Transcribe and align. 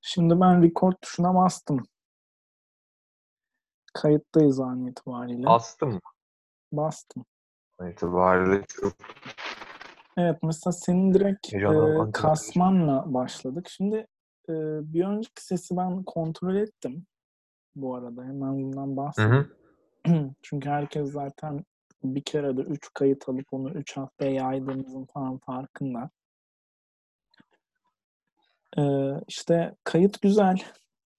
Şimdi 0.00 0.40
ben 0.40 0.62
record 0.62 0.94
tuşuna 1.02 1.34
bastım. 1.34 1.82
Kayıttayız 3.94 4.60
an 4.60 4.86
itibariyle. 4.86 5.46
Bastım 5.46 5.92
mı? 5.92 6.00
Bastım. 6.72 7.24
An 7.78 7.90
itibariyle 7.90 8.64
çok 8.68 8.92
Evet 10.16 10.38
mesela 10.42 10.72
senin 10.72 11.14
direkt 11.14 11.54
e, 11.54 12.12
kasmanla 12.12 13.14
başladık. 13.14 13.68
Şimdi 13.68 13.96
e, 14.48 14.52
bir 14.92 15.04
önceki 15.04 15.44
sesi 15.44 15.76
ben 15.76 16.02
kontrol 16.02 16.56
ettim. 16.56 17.06
Bu 17.76 17.94
arada 17.94 18.24
hemen 18.24 18.62
bundan 18.62 18.96
bahsedeyim. 18.96 19.52
Çünkü 20.42 20.68
herkes 20.68 21.12
zaten 21.12 21.64
bir 22.04 22.22
kere 22.22 22.56
de 22.56 22.60
3 22.60 22.94
kayıt 22.94 23.28
alıp 23.28 23.46
onu 23.52 23.70
3 23.70 23.96
haftaya 23.96 24.32
yaydığımızın 24.32 25.04
falan 25.04 25.38
farkında. 25.38 26.10
Ee, 28.78 29.12
işte 29.28 29.74
kayıt 29.84 30.22
güzel. 30.22 30.56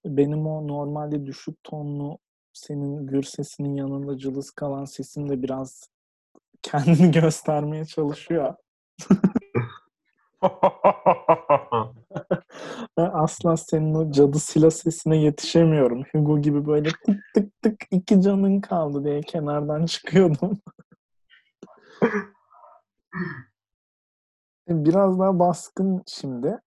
Benim 0.04 0.46
o 0.46 0.68
normalde 0.68 1.26
düşük 1.26 1.64
tonlu 1.64 2.18
senin 2.52 3.06
gür 3.06 3.22
sesinin 3.22 3.74
yanında 3.74 4.18
cılız 4.18 4.50
kalan 4.50 4.84
sesin 4.84 5.28
de 5.28 5.42
biraz 5.42 5.88
kendini 6.62 7.10
göstermeye 7.10 7.84
çalışıyor. 7.84 8.54
Asla 12.96 13.56
senin 13.56 13.94
o 13.94 14.12
cadı 14.12 14.38
silah 14.38 14.70
sesine 14.70 15.16
yetişemiyorum. 15.16 16.04
Hugo 16.12 16.38
gibi 16.38 16.66
böyle 16.66 16.88
tık 17.06 17.20
tık 17.34 17.62
tık 17.62 17.82
iki 17.90 18.20
canın 18.20 18.60
kaldı 18.60 19.04
diye 19.04 19.20
kenardan 19.20 19.86
çıkıyordum. 19.86 20.60
Biraz 24.68 25.18
daha 25.18 25.38
baskın 25.38 26.02
şimdi. 26.06 26.58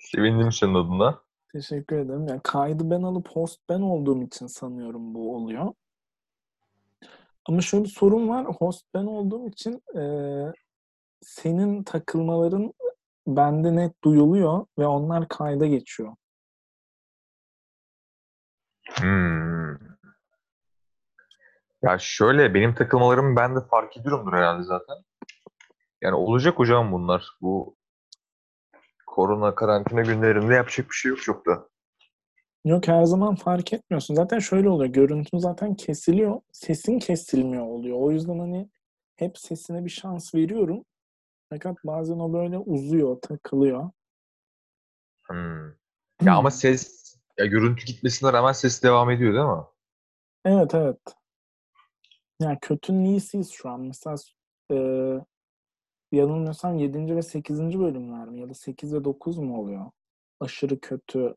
Sevindim 0.00 0.52
senin 0.52 0.74
adına. 0.74 1.22
Teşekkür 1.52 1.96
ederim. 1.96 2.28
Yani 2.28 2.40
kaydı 2.44 2.90
ben 2.90 3.02
alıp 3.02 3.28
host 3.28 3.60
ben 3.68 3.80
olduğum 3.80 4.22
için 4.22 4.46
sanıyorum 4.46 5.14
bu 5.14 5.36
oluyor. 5.36 5.72
Ama 7.46 7.60
şöyle 7.60 7.84
bir 7.84 7.88
sorun 7.88 8.28
var. 8.28 8.46
Host 8.46 8.86
ben 8.94 9.04
olduğum 9.04 9.48
için 9.48 9.82
eee, 9.94 10.52
senin 11.20 11.82
takılmaların 11.82 12.72
bende 13.26 13.76
net 13.76 14.04
duyuluyor 14.04 14.66
ve 14.78 14.86
onlar 14.86 15.28
kayda 15.28 15.66
geçiyor. 15.66 16.14
Hmm. 19.00 19.78
Ya 21.82 21.98
şöyle 21.98 22.54
benim 22.54 22.74
takılmalarımı 22.74 23.36
ben 23.36 23.56
de 23.56 23.60
fark 23.60 23.96
ediyorumdur 23.96 24.32
herhalde 24.32 24.62
zaten. 24.62 24.96
Yani 26.02 26.14
olacak 26.14 26.58
hocam 26.58 26.92
bunlar. 26.92 27.28
Bu 27.40 27.77
korona 29.08 29.54
karantina 29.54 30.02
günlerinde 30.02 30.54
yapacak 30.54 30.90
bir 30.90 30.94
şey 30.94 31.08
yok 31.08 31.22
çok 31.22 31.46
da. 31.46 31.68
Yok 32.64 32.88
her 32.88 33.04
zaman 33.04 33.34
fark 33.34 33.72
etmiyorsun. 33.72 34.14
Zaten 34.14 34.38
şöyle 34.38 34.68
oluyor. 34.68 34.92
Görüntün 34.92 35.38
zaten 35.38 35.74
kesiliyor. 35.74 36.40
Sesin 36.52 36.98
kesilmiyor 36.98 37.66
oluyor. 37.66 37.96
O 38.00 38.10
yüzden 38.10 38.38
hani 38.38 38.68
hep 39.16 39.38
sesine 39.38 39.84
bir 39.84 39.90
şans 39.90 40.34
veriyorum. 40.34 40.84
Fakat 41.50 41.76
bazen 41.84 42.18
o 42.18 42.32
böyle 42.32 42.58
uzuyor, 42.58 43.20
takılıyor. 43.20 43.90
Hmm. 45.22 45.68
Ya 46.22 46.36
ama 46.36 46.50
ses, 46.50 47.14
ya 47.38 47.46
görüntü 47.46 47.84
gitmesine 47.84 48.32
rağmen 48.32 48.52
ses 48.52 48.82
devam 48.82 49.10
ediyor 49.10 49.34
değil 49.34 49.58
mi? 49.58 49.64
Evet 50.44 50.74
evet. 50.74 50.98
Yani 52.40 52.58
kötünün 52.60 53.04
iyisiyiz 53.04 53.50
şu 53.50 53.68
an. 53.68 53.80
Mesela 53.80 54.16
e, 54.72 54.76
yanılmıyorsam 56.12 56.78
7. 56.78 57.16
ve 57.16 57.22
8. 57.22 57.78
bölümler 57.80 58.28
mi? 58.28 58.40
Ya 58.40 58.48
da 58.48 58.54
8 58.54 58.94
ve 58.94 59.04
9 59.04 59.38
mu 59.38 59.60
oluyor? 59.60 59.90
Aşırı 60.40 60.80
kötü 60.80 61.34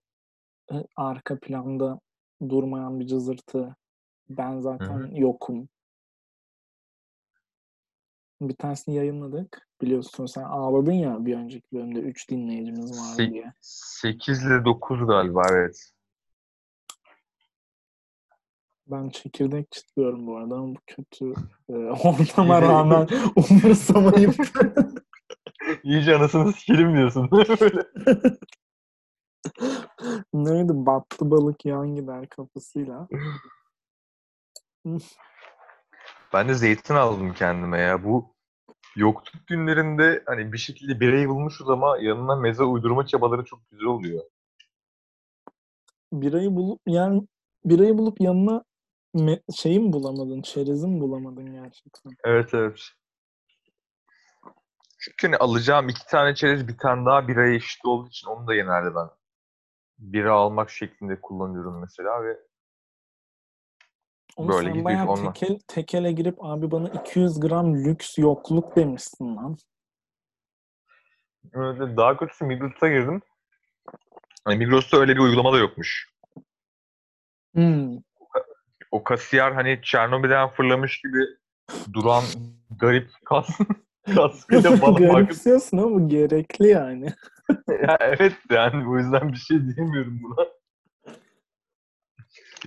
e, 0.71 0.75
arka 0.95 1.39
planda 1.39 1.99
durmayan 2.49 2.99
bir 2.99 3.07
cızırtı. 3.07 3.75
Ben 4.29 4.59
zaten 4.59 5.11
yokum. 5.15 5.69
Bir 8.41 8.55
tanesini 8.55 8.95
yayınladık. 8.95 9.67
Biliyorsun 9.81 10.25
sen 10.25 10.43
ağladın 10.43 10.91
ya 10.91 11.25
bir 11.25 11.35
önceki 11.37 11.67
bölümde 11.73 11.99
3 11.99 12.29
dinleyicimiz 12.29 12.91
var 12.99 13.15
Se- 13.15 13.31
diye. 13.31 13.53
8 13.61 14.45
ile 14.45 14.65
9 14.65 15.07
galiba 15.07 15.43
evet. 15.51 15.91
Ben 18.91 19.09
çekirdek 19.09 19.71
çitliyorum 19.71 20.27
bu 20.27 20.37
arada 20.37 20.55
ama 20.55 20.75
bu 20.75 20.79
kötü 20.87 21.33
e, 21.69 21.73
ortama 22.07 22.61
rağmen 22.61 23.07
umursamayıp 23.35 24.35
İyice 25.83 26.15
anasını 26.15 26.53
sikelim 26.53 26.97
diyorsun. 26.97 27.29
Böyle. 27.31 27.83
neydi 30.33 30.71
battı 30.73 31.31
balık 31.31 31.65
yan 31.65 31.95
gider 31.95 32.29
kafasıyla. 32.29 33.07
Ben 36.33 36.49
de 36.49 36.53
zeytin 36.53 36.95
aldım 36.95 37.33
kendime 37.33 37.79
ya. 37.79 38.03
Bu 38.03 38.35
yokluk 38.95 39.47
günlerinde 39.47 40.23
hani 40.25 40.53
bir 40.53 40.57
şekilde 40.57 40.99
birayı 40.99 41.29
bulmuşuz 41.29 41.69
ama 41.69 41.97
yanına 41.97 42.35
meze 42.35 42.63
uydurma 42.63 43.05
çabaları 43.05 43.45
çok 43.45 43.69
güzel 43.71 43.85
oluyor. 43.85 44.23
Birayı 46.13 46.55
bulup 46.55 46.81
yani 46.87 47.27
birayı 47.65 47.97
bulup 47.97 48.21
yanına 48.21 48.63
me- 49.15 49.55
şeyi 49.55 49.79
mi 49.79 49.93
bulamadın? 49.93 50.41
Çerezi 50.41 50.87
mi 50.87 51.01
bulamadın 51.01 51.53
gerçekten? 51.53 52.11
Evet 52.23 52.53
evet. 52.53 52.79
Çünkü 54.99 55.27
hani 55.27 55.37
alacağım 55.37 55.89
iki 55.89 56.05
tane 56.05 56.35
çerez 56.35 56.67
bir 56.67 56.77
tane 56.77 57.05
daha 57.05 57.27
biraya 57.27 57.53
eşit 57.55 57.85
olduğu 57.85 58.07
için 58.07 58.27
onu 58.27 58.47
da 58.47 58.55
genelde 58.55 58.95
ben 58.95 59.09
bira 59.99 60.33
almak 60.33 60.69
şeklinde 60.69 61.21
kullanıyorum 61.21 61.79
mesela 61.81 62.23
ve 62.23 62.37
Onu 64.35 64.49
Böyle 64.49 64.61
sen 64.63 64.69
gidiyor, 64.69 64.85
bayağı 64.85 65.07
onunla. 65.07 65.33
tekel, 65.33 65.59
tekele 65.67 66.11
girip 66.11 66.45
abi 66.45 66.71
bana 66.71 66.89
200 66.89 67.39
gram 67.39 67.75
lüks 67.75 68.17
yokluk 68.17 68.75
demişsin 68.75 69.35
lan. 69.35 69.57
öyle 71.53 71.97
daha 71.97 72.17
kötüsü 72.17 72.45
Migros'a 72.45 72.87
girdim. 72.87 73.21
Hani 74.45 74.57
Migros'ta 74.57 74.97
öyle 74.97 75.15
bir 75.15 75.19
uygulama 75.19 75.53
da 75.53 75.57
yokmuş. 75.57 76.09
Hmm. 77.53 77.97
O 78.91 79.03
kasiyer 79.03 79.51
hani 79.51 79.79
Çernobil'den 79.83 80.49
fırlamış 80.49 81.01
gibi 81.01 81.25
duran 81.93 82.23
garip 82.79 83.09
kas 83.25 83.49
kaskıyla 84.15 84.81
bana 84.81 84.99
Garipsiyorsun 84.99 85.77
ama 85.77 85.91
bu 85.91 86.07
gerekli 86.07 86.67
yani. 86.67 87.13
ya 87.67 87.97
evet 87.99 88.33
yani 88.49 88.89
o 88.89 88.97
yüzden 88.97 89.31
bir 89.31 89.37
şey 89.37 89.57
diyemiyorum 89.61 90.19
buna. 90.23 90.47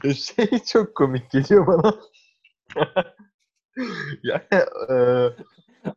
Ya 0.04 0.14
şey 0.14 0.58
çok 0.72 0.94
komik 0.94 1.30
geliyor 1.30 1.66
bana. 1.66 1.94
yani 4.22 4.64
e, 4.90 4.94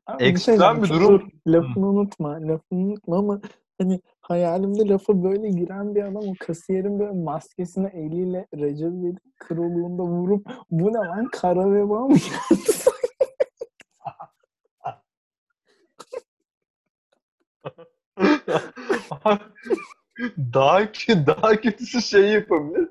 Abi 0.07 0.19
bir 0.19 0.39
şey 0.39 0.53
Ekstrem 0.55 0.83
bir 0.83 0.89
durum. 0.89 1.31
Dur, 1.45 1.51
lafını 1.53 1.87
unutma. 1.87 2.29
Lafını 2.29 2.79
unutma 2.79 3.17
ama 3.17 3.41
hani 3.77 4.01
hayalimde 4.21 4.87
lafa 4.87 5.23
böyle 5.23 5.49
giren 5.49 5.95
bir 5.95 6.03
adam 6.03 6.15
o 6.15 6.33
kasiyerin 6.39 6.99
böyle 6.99 7.11
maskesine 7.11 7.87
eliyle 7.87 8.47
Recep 8.55 8.93
İvedik 8.93 9.39
kroluğunda 9.39 10.03
vurup 10.03 10.47
bu 10.71 10.93
ne 10.93 10.97
lan 10.97 11.27
kara 11.31 11.71
veba 11.73 12.07
mı 12.07 12.17
geldi? 12.17 12.61
daha 20.53 20.83
kö- 20.83 21.27
daha 21.27 21.61
kötüsü 21.61 22.01
şey 22.01 22.31
yapabilir. 22.31 22.89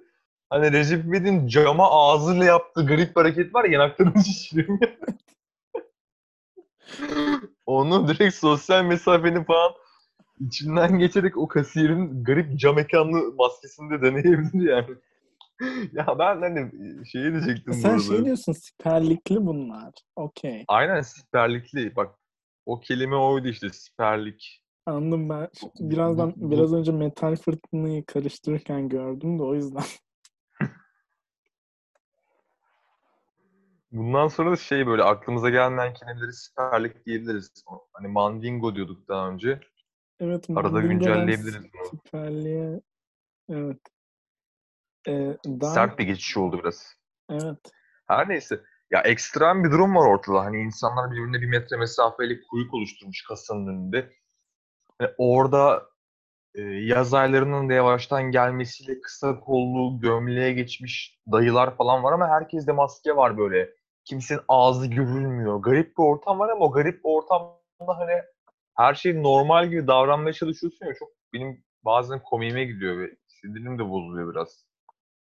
Hani 0.51 0.73
Recep 0.73 1.05
İvedik'in 1.05 1.47
cama 1.49 1.91
ağzıyla 1.91 2.45
yaptığı 2.45 2.87
garip 2.87 3.17
bir 3.17 3.21
hareket 3.21 3.55
var 3.55 3.65
ya, 3.65 3.73
yanaklarını 3.73 4.25
şişiriyor. 4.25 4.79
Onu 7.67 8.09
direkt 8.09 8.35
sosyal 8.35 8.85
mesafenin 8.85 9.45
falan 9.45 9.73
içinden 10.41 10.99
geçerek 10.99 11.37
o 11.37 11.49
kasiyerin 11.49 12.25
garip 12.25 12.59
cam 12.59 12.79
ekranlı 12.79 13.35
maskesini 13.35 13.91
de 13.91 14.03
deneyebilir 14.03 14.71
yani. 14.71 14.97
ya 15.93 16.07
ben 16.19 16.41
hani 16.41 16.71
şey 17.07 17.23
diyecektim 17.23 17.73
Sen 17.75 17.91
burada. 17.91 18.03
şey 18.03 18.25
diyorsun 18.25 18.53
siperlikli 18.53 19.47
bunlar. 19.47 19.95
Okey. 20.17 20.65
Aynen 20.69 21.01
siperlikli. 21.01 21.97
Bak 21.97 22.15
o 22.67 22.81
kelime 22.81 23.17
oydu 23.17 23.49
işte 23.49 23.71
siperlik. 23.71 24.63
Anladım 24.87 25.29
ben. 25.29 25.49
Birazdan 25.81 26.33
biraz 26.37 26.73
önce 26.73 26.93
metal 26.93 27.37
fırtınayı 27.37 28.07
karıştırırken 28.07 28.89
gördüm 28.89 29.39
de 29.39 29.43
o 29.43 29.55
yüzden. 29.55 29.83
Bundan 33.93 34.29
sonra 34.29 34.51
da 34.51 34.57
şey 34.57 34.87
böyle 34.87 35.03
aklımıza 35.03 35.51
gelmeyen 35.51 35.95
kelimeleri 35.95 36.33
siperlik 36.33 37.07
diyebiliriz. 37.07 37.65
Hani 37.93 38.09
mandingo 38.09 38.75
diyorduk 38.75 39.09
daha 39.09 39.29
önce. 39.29 39.61
Evet, 40.21 40.47
Arada 40.57 40.81
güncelleyebiliriz 40.81 41.73
bunu. 41.75 41.87
Siperliğe 41.91 42.81
evet. 43.51 43.81
Ee, 45.09 45.37
daha 45.47 45.75
Sert 45.75 45.99
bir 45.99 46.05
geçiş 46.05 46.37
oldu 46.37 46.59
biraz. 46.59 46.97
evet. 47.31 47.59
Her 48.07 48.29
neyse. 48.29 48.61
Ya 48.91 49.01
ekstrem 49.01 49.65
bir 49.65 49.71
durum 49.71 49.97
var 49.97 50.07
ortada. 50.07 50.41
Hani 50.41 50.61
insanlar 50.61 51.11
birbirine 51.11 51.41
bir 51.41 51.47
metre 51.47 51.77
mesafeyle 51.77 52.41
kuyruk 52.51 52.75
oluşturmuş 52.75 53.25
kasanın 53.29 53.67
önünde. 53.67 54.13
Hani 54.99 55.11
orada 55.19 55.87
e, 56.55 56.63
yaz 56.63 57.15
aylarının 57.15 57.69
da 57.69 57.73
yavaştan 57.73 58.23
gelmesiyle 58.23 59.01
kısa 59.01 59.41
kollu 59.41 60.01
gömleğe 60.01 60.53
geçmiş 60.53 61.21
dayılar 61.33 61.77
falan 61.77 62.03
var 62.03 62.13
ama 62.13 62.29
herkeste 62.29 62.73
maske 62.73 63.17
var 63.17 63.39
böyle. 63.39 63.71
Kimsenin 64.05 64.41
ağzı 64.49 64.87
görülmüyor. 64.87 65.63
Garip 65.63 65.99
bir 65.99 66.03
ortam 66.03 66.39
var 66.39 66.49
ama 66.49 66.65
o 66.65 66.73
garip 66.73 67.05
bir 67.05 67.11
ortamda 67.11 67.99
hani 67.99 68.23
her 68.77 68.95
şey 68.95 69.23
normal 69.23 69.69
gibi 69.71 69.87
davranmaya 69.87 70.33
çalışıyorsun 70.33 70.87
ya 70.87 70.95
çok 70.95 71.09
benim 71.33 71.65
bazen 71.85 72.23
komiğime 72.23 72.65
gidiyor 72.65 72.99
ve 72.99 73.17
sinirim 73.29 73.79
de 73.79 73.91
bozuluyor 73.91 74.35
biraz. 74.35 74.65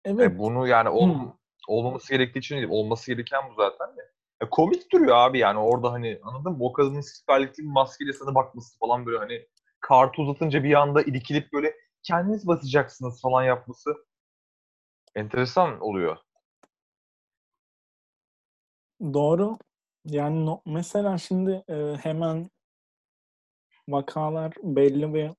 Evet. 0.04 0.20
Yani 0.20 0.38
bunu 0.38 0.66
yani 0.68 0.88
ol, 0.88 1.14
Hmm. 1.14 1.32
olmaması 1.68 2.12
gerektiği 2.14 2.38
için 2.38 2.56
değil, 2.56 2.68
olması 2.70 3.12
gereken 3.12 3.42
bu 3.50 3.54
zaten 3.54 3.96
de. 3.96 4.00
Ya 4.42 4.50
komik 4.50 4.92
duruyor 4.92 5.16
abi 5.16 5.38
yani 5.38 5.58
orada 5.58 5.92
hani 5.92 6.20
anladın 6.22 6.52
mı? 6.52 6.58
O 6.60 6.72
kadının 6.72 7.00
siperlikli 7.00 7.62
bir 7.62 7.68
maskeyle 7.68 8.12
sana 8.12 8.34
bakması 8.34 8.78
falan 8.78 9.06
böyle 9.06 9.18
hani 9.18 9.46
kartı 9.80 10.22
uzatınca 10.22 10.64
bir 10.64 10.74
anda 10.74 11.02
irkilip 11.02 11.52
böyle 11.52 11.74
kendiniz 12.02 12.46
basacaksınız 12.46 13.22
falan 13.22 13.42
yapması 13.44 13.94
enteresan 15.14 15.80
oluyor. 15.80 16.16
Doğru. 19.14 19.58
Yani 20.04 20.46
no- 20.46 20.62
mesela 20.66 21.18
şimdi 21.18 21.64
e, 21.68 21.96
hemen 22.02 22.50
vakalar 23.88 24.54
belli 24.62 25.12
ve 25.14 25.34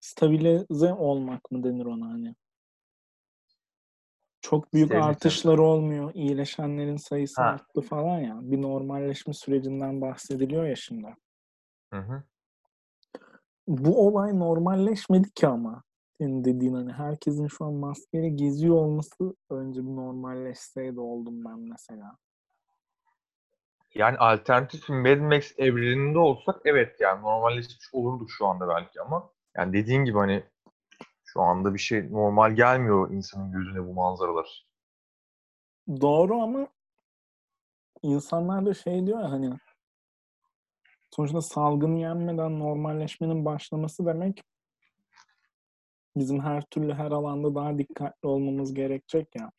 stabilize 0.00 0.92
olmak 0.92 1.50
mı 1.50 1.64
denir 1.64 1.86
ona 1.86 2.06
hani? 2.06 2.34
Çok 4.40 4.72
büyük 4.72 4.86
Stabilize. 4.86 5.08
artışlar 5.08 5.58
olmuyor. 5.58 6.14
İyileşenlerin 6.14 6.96
sayısı 6.96 7.42
Ha. 7.42 7.48
arttı 7.48 7.80
falan 7.80 8.18
ya. 8.18 8.38
Bir 8.42 8.62
normalleşme 8.62 9.34
sürecinden 9.34 10.00
bahsediliyor 10.00 10.64
ya 10.66 10.76
şimdi. 10.76 11.14
Hı 11.92 12.00
hı. 12.00 12.22
Bu 13.68 14.06
olay 14.06 14.38
normalleşmedi 14.38 15.30
ki 15.30 15.46
ama. 15.46 15.82
Senin 16.18 16.44
dediğin 16.44 16.74
hani 16.74 16.92
herkesin 16.92 17.46
şu 17.46 17.64
an 17.64 17.74
maskeyle 17.74 18.28
geziyor 18.28 18.76
olması 18.76 19.34
önce 19.50 19.80
bir 19.82 19.96
normalleşseydi 19.96 21.00
oldum 21.00 21.44
ben 21.44 21.58
mesela. 21.58 22.16
Yani 23.94 24.18
alternatif 24.18 24.88
Mad 24.88 25.18
Max 25.18 25.52
evreninde 25.58 26.18
olsak 26.18 26.60
evet 26.64 27.00
yani 27.00 27.22
normalleşmiş 27.22 27.88
olurduk 27.92 28.30
şu 28.30 28.46
anda 28.46 28.68
belki 28.68 29.00
ama 29.00 29.30
yani 29.56 29.72
dediğin 29.72 30.04
gibi 30.04 30.18
hani 30.18 30.44
şu 31.24 31.40
anda 31.40 31.74
bir 31.74 31.78
şey 31.78 32.12
normal 32.12 32.52
gelmiyor 32.52 33.10
insanın 33.10 33.52
gözüne 33.52 33.86
bu 33.86 33.94
manzaralar. 33.94 34.66
Doğru 36.00 36.42
ama 36.42 36.68
insanlar 38.02 38.66
da 38.66 38.74
şey 38.74 39.06
diyor 39.06 39.20
ya 39.20 39.30
hani 39.30 39.50
sonuçta 41.10 41.40
salgını 41.40 41.98
yenmeden 41.98 42.60
normalleşmenin 42.60 43.44
başlaması 43.44 44.06
demek 44.06 44.42
bizim 46.16 46.40
her 46.40 46.62
türlü 46.62 46.94
her 46.94 47.10
alanda 47.10 47.54
daha 47.54 47.78
dikkatli 47.78 48.28
olmamız 48.28 48.74
gerekecek 48.74 49.28
ya. 49.34 49.50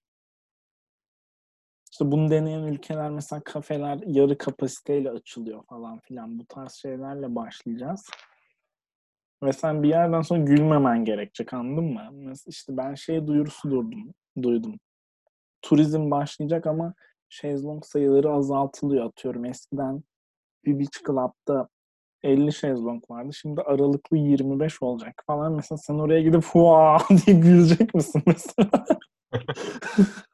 İşte 1.91 2.11
bunu 2.11 2.29
deneyen 2.29 2.63
ülkeler 2.63 3.09
mesela 3.09 3.41
kafeler 3.45 3.99
yarı 4.05 4.37
kapasiteyle 4.37 5.11
açılıyor 5.11 5.63
falan 5.63 5.99
filan. 5.99 6.39
Bu 6.39 6.45
tarz 6.45 6.73
şeylerle 6.73 7.35
başlayacağız. 7.35 8.09
Ve 9.43 9.53
sen 9.53 9.83
bir 9.83 9.89
yerden 9.89 10.21
sonra 10.21 10.39
gülmemen 10.39 11.05
gerekecek 11.05 11.53
anladın 11.53 11.83
mı? 11.83 12.09
Mesela 12.11 12.49
işte 12.49 12.77
ben 12.77 12.95
şey 12.95 13.27
duyurusu 13.27 13.71
durdum, 13.71 14.13
duydum. 14.41 14.79
Turizm 15.61 16.11
başlayacak 16.11 16.67
ama 16.67 16.93
şezlong 17.29 17.85
sayıları 17.85 18.31
azaltılıyor 18.31 19.05
atıyorum. 19.05 19.45
Eskiden 19.45 20.03
bir 20.65 20.79
beach 20.79 21.05
club'da 21.07 21.69
50 22.23 22.53
şezlong 22.53 23.11
vardı. 23.11 23.33
Şimdi 23.33 23.61
aralıklı 23.61 24.17
25 24.17 24.81
olacak 24.81 25.23
falan. 25.27 25.53
Mesela 25.53 25.77
sen 25.77 25.95
oraya 25.95 26.21
gidip 26.21 26.43
hua 26.43 26.97
diye 27.25 27.37
gülecek 27.37 27.93
misin 27.95 28.23
mesela? 28.25 28.85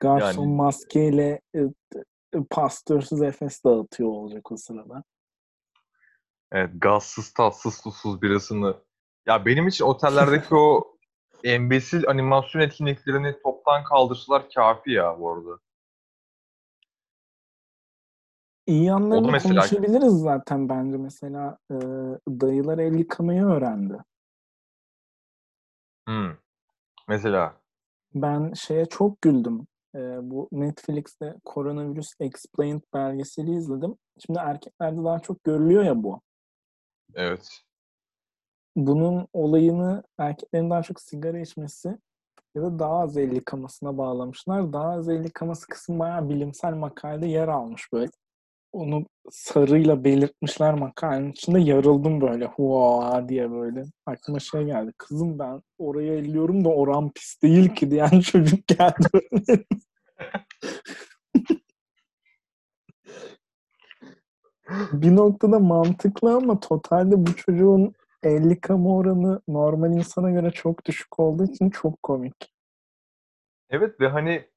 Garson 0.00 0.42
Yani- 0.42 0.54
maskeyle 0.56 1.40
e, 1.54 1.60
pastörsüz 2.50 3.22
Efes 3.22 3.64
dağıtıyor 3.64 4.08
olacak 4.08 4.52
o 4.52 4.56
sırada. 4.56 5.04
Evet 6.52 6.70
gazsız 6.74 7.32
tatsız 7.32 7.74
susuz 7.74 8.22
birasını. 8.22 8.76
Ya 9.26 9.46
benim 9.46 9.68
için 9.68 9.84
otellerdeki 9.84 10.54
o 10.54 10.96
embesil 11.44 12.08
animasyon 12.08 12.62
etkinliklerini 12.62 13.42
toptan 13.42 13.84
kaldırsalar 13.84 14.50
kafi 14.54 14.90
ya 14.90 15.20
bu 15.20 15.32
arada. 15.32 15.58
İyi 18.66 18.84
yanlarını 18.84 19.30
mesela- 19.32 19.54
konuşabiliriz 19.54 20.12
zaten 20.12 20.68
bence. 20.68 20.96
Mesela 20.96 21.58
e, 21.70 21.76
dayılar 22.28 22.78
el 22.78 22.94
yıkamayı 22.94 23.44
öğrendi. 23.44 23.98
Hmm. 26.08 26.36
Mesela. 27.08 27.60
Ben 28.14 28.52
şeye 28.52 28.86
çok 28.86 29.22
güldüm. 29.22 29.66
E, 29.94 29.98
bu 30.30 30.48
Netflix'te 30.52 31.34
Koronavirüs 31.44 32.12
Explained 32.20 32.82
belgeseli 32.94 33.54
izledim. 33.54 33.96
Şimdi 34.26 34.38
erkeklerde 34.38 35.04
daha 35.04 35.18
çok 35.18 35.44
görülüyor 35.44 35.84
ya 35.84 36.02
bu. 36.02 36.20
Evet. 37.14 37.48
Bunun 38.76 39.28
olayını 39.32 40.02
erkeklerin 40.18 40.70
daha 40.70 40.82
çok 40.82 41.00
sigara 41.00 41.38
içmesi 41.38 41.98
ya 42.54 42.62
da 42.62 42.78
daha 42.78 43.00
az 43.00 43.16
el 43.16 43.32
yıkamasına 43.32 43.98
bağlamışlar. 43.98 44.72
Daha 44.72 44.90
az 44.90 45.08
el 45.08 45.24
yıkaması 45.24 45.66
kısmı 45.66 45.98
bayağı 45.98 46.28
bilimsel 46.28 46.74
makalede 46.74 47.26
yer 47.26 47.48
almış 47.48 47.92
böyle. 47.92 48.10
Onu 48.72 49.06
sarıyla 49.30 50.04
belirtmişler 50.04 50.74
makalenin 50.74 51.32
içinde 51.32 51.60
yarıldım 51.60 52.20
böyle 52.20 52.46
hua 52.46 53.28
diye 53.28 53.50
böyle. 53.50 53.82
Aklıma 54.06 54.40
şey 54.40 54.64
geldi. 54.64 54.92
Kızım 54.98 55.38
ben 55.38 55.62
oraya 55.78 56.14
elliyorum 56.14 56.64
da 56.64 56.68
oran 56.68 57.10
pis 57.14 57.42
değil 57.42 57.74
ki 57.74 57.90
diyen 57.90 58.20
çocuk 58.32 58.66
geldi. 58.66 59.28
bir 64.92 65.16
noktada 65.16 65.58
mantıklı 65.58 66.36
ama 66.36 66.60
totalde 66.60 67.26
bu 67.26 67.36
çocuğun 67.36 67.94
el 68.22 68.50
yıkama 68.50 68.96
oranı 68.96 69.40
normal 69.48 69.92
insana 69.92 70.30
göre 70.30 70.50
çok 70.50 70.84
düşük 70.84 71.20
olduğu 71.20 71.44
için 71.44 71.70
çok 71.70 72.02
komik. 72.02 72.54
Evet 73.70 74.00
ve 74.00 74.08
hani 74.08 74.48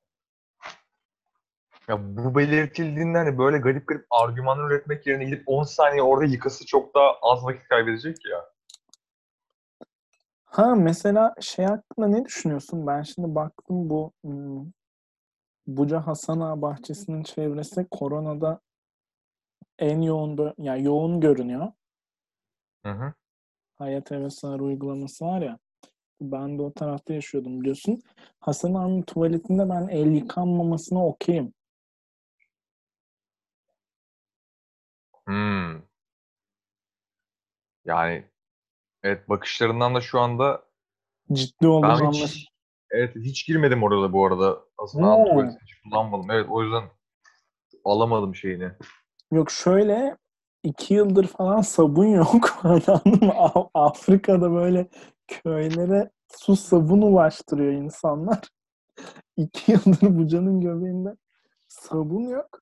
ya 1.92 2.00
bu 2.18 2.36
belirtildiğinde 2.36 3.18
hani 3.18 3.38
böyle 3.38 3.58
garip 3.58 3.88
garip 3.88 4.06
argümanlar 4.10 4.72
üretmek 4.72 5.08
yerine 5.08 5.26
gidip 5.26 5.44
10 5.46 5.64
saniye 5.64 6.02
orada 6.02 6.26
yıkası 6.26 6.66
çok 6.66 6.96
daha 6.96 7.14
az 7.22 7.44
vakit 7.44 7.68
kaybedecek 7.68 8.18
ya. 8.26 8.52
Ha 10.46 10.76
mesela 10.76 11.36
şey 11.40 11.66
hakkında 11.66 12.08
ne 12.08 12.26
düşünüyorsun? 12.26 12.88
Ben 12.88 13.02
şimdi 13.02 13.36
baktım 13.36 13.90
bu 13.90 14.14
Buca 15.68 16.08
Hasan 16.08 16.40
Ağa 16.40 16.62
bahçesinin 16.62 17.24
çevresi 17.24 17.88
koronada 17.92 18.60
en 19.80 20.02
yoğun 20.02 20.54
yani 20.58 20.84
yoğun 20.84 21.20
görünüyor. 21.22 21.72
Hı 22.86 22.92
hı. 22.92 23.14
Hayat 23.76 24.12
Eve 24.12 24.30
Sığar 24.30 24.60
uygulaması 24.60 25.26
var 25.26 25.42
ya. 25.42 25.60
Ben 26.22 26.58
de 26.58 26.62
o 26.62 26.74
tarafta 26.74 27.14
yaşıyordum 27.14 27.62
biliyorsun. 27.62 28.02
Hasan 28.40 28.74
Ağa'nın 28.74 29.02
tuvaletinde 29.02 29.70
ben 29.70 29.88
el 29.88 30.12
yıkanmamasına 30.12 31.06
okeyim. 31.06 31.54
Hmm. 35.28 35.82
Yani 37.86 38.26
evet 39.04 39.30
bakışlarından 39.30 39.96
da 39.96 40.02
şu 40.02 40.20
anda 40.20 40.64
Ciddi 41.32 41.68
olduğunu 41.68 41.90
ben 42.00 42.06
anlaş. 42.06 42.36
hiç 42.36 42.48
evet 42.92 43.16
hiç 43.16 43.48
girmedim 43.48 43.84
orada 43.84 44.14
bu 44.14 44.26
arada. 44.26 44.60
Aslında 44.78 45.16
Hmm. 45.18 45.26
tuvaletini 45.26 45.60
hiç 45.62 45.82
kullanmadım. 45.84 46.32
Evet 46.32 46.46
o 46.50 46.64
yüzden 46.64 46.84
alamadım 47.86 48.36
şeyini. 48.36 48.72
Yok 49.32 49.52
şöyle 49.52 50.18
iki 50.64 50.94
yıldır 50.94 51.28
falan 51.28 51.62
sabun 51.62 52.06
yok. 52.06 52.60
Anladın 52.66 53.26
mı? 53.26 53.34
Af- 53.36 53.70
Afrika'da 53.74 54.52
böyle 54.52 54.88
köylere 55.28 56.12
su 56.28 56.56
sabun 56.56 57.02
ulaştırıyor 57.02 57.72
insanlar. 57.72 58.40
İki 59.38 59.72
yıldır 59.72 60.18
Buca'nın 60.20 60.62
göbeğinde 60.62 61.16
sabun 61.68 62.22
yok. 62.28 62.62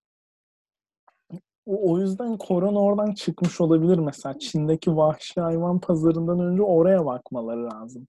O, 1.69 1.99
yüzden 1.99 2.37
korona 2.37 2.79
oradan 2.79 3.11
çıkmış 3.13 3.61
olabilir 3.61 3.97
mesela. 3.97 4.39
Çin'deki 4.39 4.95
vahşi 4.97 5.41
hayvan 5.41 5.79
pazarından 5.79 6.39
önce 6.39 6.61
oraya 6.61 7.05
bakmaları 7.05 7.65
lazım. 7.65 8.07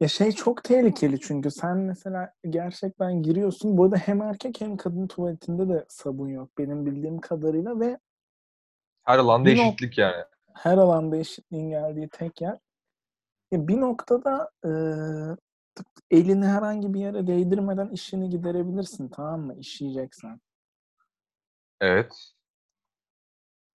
Ya 0.00 0.08
şey 0.08 0.32
çok 0.32 0.64
tehlikeli 0.64 1.20
çünkü 1.20 1.50
sen 1.50 1.76
mesela 1.78 2.32
gerçekten 2.50 3.22
giriyorsun. 3.22 3.78
Bu 3.78 3.84
arada 3.84 3.96
hem 3.96 4.22
erkek 4.22 4.60
hem 4.60 4.76
kadın 4.76 5.06
tuvaletinde 5.06 5.68
de 5.68 5.84
sabun 5.88 6.28
yok 6.28 6.50
benim 6.58 6.86
bildiğim 6.86 7.18
kadarıyla 7.18 7.80
ve 7.80 7.98
Her 9.02 9.18
alanda 9.18 9.48
Bir 9.48 9.56
nok- 9.56 9.66
eşitlik 9.66 9.98
yani. 9.98 10.24
her 10.54 10.78
alanda 10.78 11.16
eşitliğin 11.16 11.68
geldiği 11.70 12.08
tek 12.08 12.40
yer. 12.40 12.58
Ya 13.52 13.68
bir 13.68 13.80
noktada 13.80 14.50
e, 14.64 14.70
elini 16.10 16.46
herhangi 16.46 16.94
bir 16.94 17.00
yere 17.00 17.26
değdirmeden 17.26 17.88
işini 17.88 18.28
giderebilirsin 18.30 19.08
tamam 19.08 19.40
mı? 19.40 19.54
İşeyeceksen. 19.58 20.40
Evet. 21.80 22.32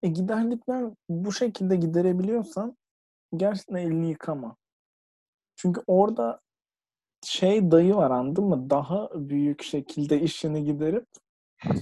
E 0.04 0.08
giderlikten 0.08 0.96
bu 1.10 1.32
şekilde 1.32 1.76
giderebiliyorsan 1.76 2.78
gerçekten 3.36 3.76
elini 3.76 4.10
yıkama. 4.10 4.56
Çünkü 5.56 5.82
orada 5.88 6.40
şey 7.24 7.72
dayı 7.72 7.96
var 7.96 8.12
anladın 8.12 8.44
mı? 8.44 8.70
Daha 8.70 9.10
büyük 9.14 9.64
şekilde 9.64 10.22
işini 10.22 10.64
giderip 10.64 11.06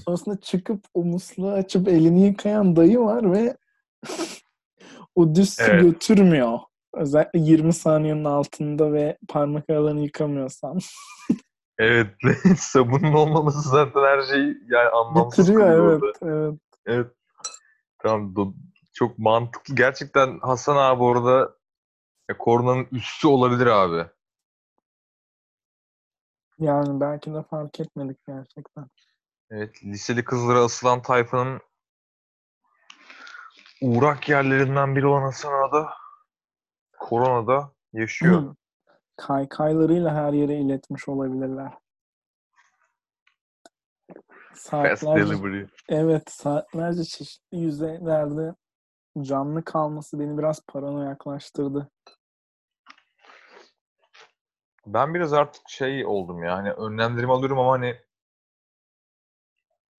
sonrasında 0.06 0.40
çıkıp 0.40 0.86
o 0.94 1.04
musluğu 1.04 1.52
açıp 1.52 1.88
elini 1.88 2.26
yıkayan 2.26 2.76
dayı 2.76 3.00
var 3.00 3.32
ve 3.32 3.58
o 5.16 5.36
düz 5.36 5.54
su 5.54 5.64
Evet. 5.64 5.82
götürmüyor. 5.82 6.60
Özellikle 6.94 7.40
20 7.40 7.74
saniyenin 7.74 8.26
altında 8.26 8.94
ve 8.94 9.18
parmak 9.30 9.70
aralarını 9.70 10.02
yıkamıyorsan. 10.02 10.80
Evet. 11.78 12.16
Sabunun 12.58 13.14
olmaması 13.14 13.70
zaten 13.70 14.02
her 14.02 14.22
şeyi 14.22 14.58
yani 14.68 14.90
anlamsız 14.90 15.50
Bitiriyor 15.50 15.90
evet. 15.90 16.04
orada. 16.04 16.36
evet. 16.36 16.60
Evet. 16.86 17.12
Tamam. 18.00 18.34
do- 18.34 18.54
Çok 18.94 19.20
mantıklı. 19.20 19.76
Gerçekten 19.76 20.40
Hasan 20.40 20.76
abi 20.76 21.04
orada 21.04 21.56
ya, 22.30 22.38
koronanın 22.38 22.88
üssü 22.92 23.28
olabilir 23.28 23.68
abi. 23.68 24.10
Yani 26.60 27.02
belki 27.02 27.34
de 27.34 27.44
fark 27.44 27.80
etmedik 27.80 28.18
gerçekten. 28.28 28.88
Evet. 29.52 29.84
Liseli 29.84 30.24
kızlara 30.24 30.60
asılan 30.60 31.02
tayfanın 31.02 31.62
uğrak 33.82 34.30
yerlerinden 34.30 34.96
biri 34.96 35.08
olan 35.08 35.22
Hasan 35.22 35.54
ağa 35.54 35.72
da 35.72 35.90
koronada 37.00 37.72
yaşıyor. 37.94 38.56
Kaykaylarıyla 39.16 40.16
her 40.16 40.34
yere 40.34 40.56
iletmiş 40.56 41.08
olabilirler. 41.10 41.74
Saatlerce, 44.54 45.68
evet 45.90 46.32
saatlerce 46.32 47.04
çeşitli 47.04 47.58
yüzeylerde 47.58 48.56
canlı 49.22 49.64
kalması 49.64 50.20
beni 50.20 50.38
biraz 50.38 50.66
paranoyaklaştırdı. 50.68 51.90
Ben 54.86 55.14
biraz 55.14 55.34
artık 55.34 55.70
şey 55.70 56.06
oldum 56.06 56.44
ya 56.44 56.56
hani 56.56 56.72
önlemlerimi 56.72 57.32
alıyorum 57.32 57.60
ama 57.60 57.72
hani 57.72 57.96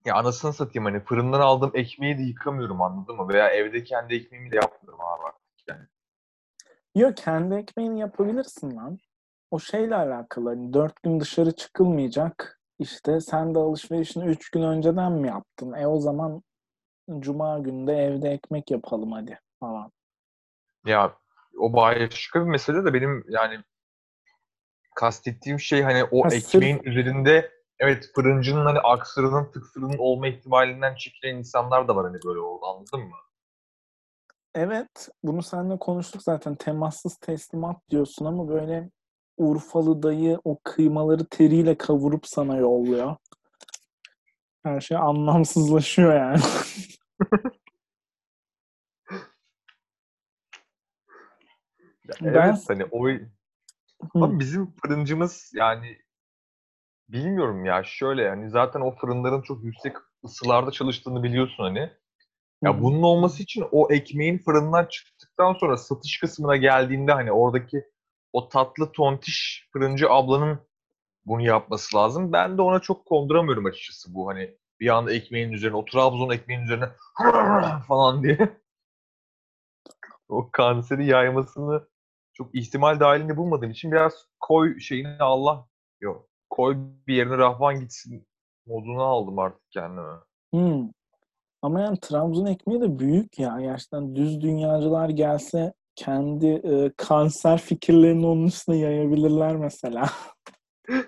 ya 0.04 0.14
anasını 0.14 0.52
satayım 0.52 0.84
hani 0.84 1.00
fırından 1.00 1.40
aldığım 1.40 1.70
ekmeği 1.74 2.18
de 2.18 2.22
yıkamıyorum 2.22 2.82
anladın 2.82 3.16
mı? 3.16 3.28
Veya 3.28 3.48
evde 3.48 3.84
kendi 3.84 4.14
ekmeğimi 4.14 4.50
de 4.50 4.56
yapmıyorum 4.56 5.00
abi 5.00 5.22
artık 5.26 5.68
yani. 5.68 5.86
Yok 6.94 7.16
kendi 7.16 7.54
ekmeğini 7.54 8.00
yapabilirsin 8.00 8.76
lan. 8.76 8.98
O 9.54 9.58
şeyle 9.58 9.94
alakalı. 9.96 10.48
Hani 10.48 10.72
dört 10.72 11.02
gün 11.02 11.20
dışarı 11.20 11.52
çıkılmayacak. 11.52 12.60
İşte 12.78 13.20
sen 13.20 13.54
de 13.54 13.58
alışverişini 13.58 14.24
üç 14.24 14.50
gün 14.50 14.62
önceden 14.62 15.12
mi 15.12 15.28
yaptın? 15.28 15.72
E 15.72 15.86
o 15.86 16.00
zaman 16.00 16.42
cuma 17.18 17.58
günü 17.58 17.86
de 17.86 17.92
evde 17.92 18.28
ekmek 18.30 18.70
yapalım 18.70 19.12
hadi 19.12 19.38
falan. 19.60 19.92
Ya 20.86 21.16
o 21.58 21.72
başka 21.72 22.40
bir 22.40 22.50
mesele 22.50 22.84
de 22.84 22.94
benim 22.94 23.24
yani 23.28 23.60
kastettiğim 24.94 25.60
şey 25.60 25.82
hani 25.82 26.04
o 26.04 26.24
Ha, 26.24 26.28
sırf- 26.30 26.54
ekmeğin 26.54 26.80
üzerinde 26.84 27.50
evet 27.78 28.10
fırıncının 28.14 28.64
hani 28.66 28.78
aksırının 28.78 29.52
tıksırının 29.52 29.98
olma 29.98 30.28
ihtimalinden 30.28 30.94
çekilen 30.94 31.36
insanlar 31.36 31.88
da 31.88 31.96
var 31.96 32.06
hani 32.06 32.18
böyle 32.26 32.40
oldu 32.40 32.66
anladın 32.66 33.00
mı? 33.00 33.16
Evet, 34.54 35.08
bunu 35.22 35.42
seninle 35.42 35.78
konuştuk 35.78 36.22
zaten. 36.22 36.54
Temassız 36.54 37.16
teslimat 37.16 37.90
diyorsun 37.90 38.24
ama 38.24 38.48
böyle 38.48 38.90
Urfalı 39.36 40.02
dayı 40.02 40.38
o 40.44 40.58
kıymaları 40.64 41.24
teriyle 41.24 41.78
kavurup 41.78 42.26
sana 42.26 42.56
yolluyor. 42.56 43.16
Her 44.62 44.80
şey 44.80 44.96
anlamsızlaşıyor 44.96 46.14
yani. 46.14 46.40
Ya 52.08 52.14
Ben- 52.20 52.48
evet 52.48 52.64
hani 52.68 52.84
o. 52.90 53.08
Ama 54.14 54.38
bizim 54.38 54.74
fırıncımız 54.82 55.50
yani 55.54 55.98
bilmiyorum 57.08 57.64
ya 57.64 57.82
şöyle 57.84 58.22
yani 58.22 58.50
zaten 58.50 58.80
o 58.80 58.90
fırınların 58.96 59.42
çok 59.42 59.64
yüksek 59.64 59.96
ısılarda 60.24 60.70
çalıştığını 60.70 61.22
biliyorsun 61.22 61.62
hani. 61.62 61.90
Ya 62.62 62.82
bunun 62.82 63.02
olması 63.02 63.42
için 63.42 63.64
o 63.72 63.92
ekmeğin 63.92 64.38
fırından 64.38 64.84
çıktıktan 64.84 65.52
sonra 65.52 65.76
satış 65.76 66.18
kısmına 66.20 66.56
geldiğinde 66.56 67.12
hani 67.12 67.32
oradaki 67.32 67.84
o 68.34 68.48
tatlı 68.48 68.92
tontiş 68.92 69.68
fırıncı 69.72 70.10
ablanın 70.10 70.58
bunu 71.26 71.42
yapması 71.42 71.96
lazım. 71.96 72.32
Ben 72.32 72.58
de 72.58 72.62
ona 72.62 72.80
çok 72.80 73.06
konduramıyorum 73.06 73.66
açıkçası 73.66 74.14
bu 74.14 74.28
hani 74.28 74.56
bir 74.80 74.88
anda 74.88 75.12
ekmeğin 75.12 75.52
üzerine 75.52 75.76
o 75.76 75.84
Trabzon 75.84 76.30
ekmeğin 76.30 76.62
üzerine 76.62 76.88
falan 77.88 78.22
diye 78.22 78.58
o 80.28 80.50
kanseri 80.52 81.06
yaymasını 81.06 81.88
çok 82.32 82.54
ihtimal 82.54 83.00
dahilinde 83.00 83.36
bulmadığım 83.36 83.70
için 83.70 83.92
biraz 83.92 84.26
koy 84.40 84.80
şeyini 84.80 85.16
Allah 85.20 85.66
yok 86.00 86.28
koy 86.50 86.76
bir 87.06 87.14
yerine 87.14 87.38
rahvan 87.38 87.80
gitsin 87.80 88.26
moduna 88.66 89.02
aldım 89.02 89.38
artık 89.38 89.70
kendime. 89.70 90.12
Hmm. 90.52 90.90
Ama 91.62 91.80
yani 91.80 92.00
Trabzon 92.00 92.46
ekmeği 92.46 92.80
de 92.80 92.98
büyük 92.98 93.38
ya. 93.38 93.60
Gerçekten 93.60 94.16
düz 94.16 94.40
dünyacılar 94.40 95.08
gelse 95.08 95.72
kendi 95.96 96.46
e, 96.46 96.92
kanser 96.96 97.60
fikirlerini 97.60 98.26
onun 98.26 98.46
üstüne 98.46 98.76
yayabilirler 98.76 99.56
mesela. 99.56 100.10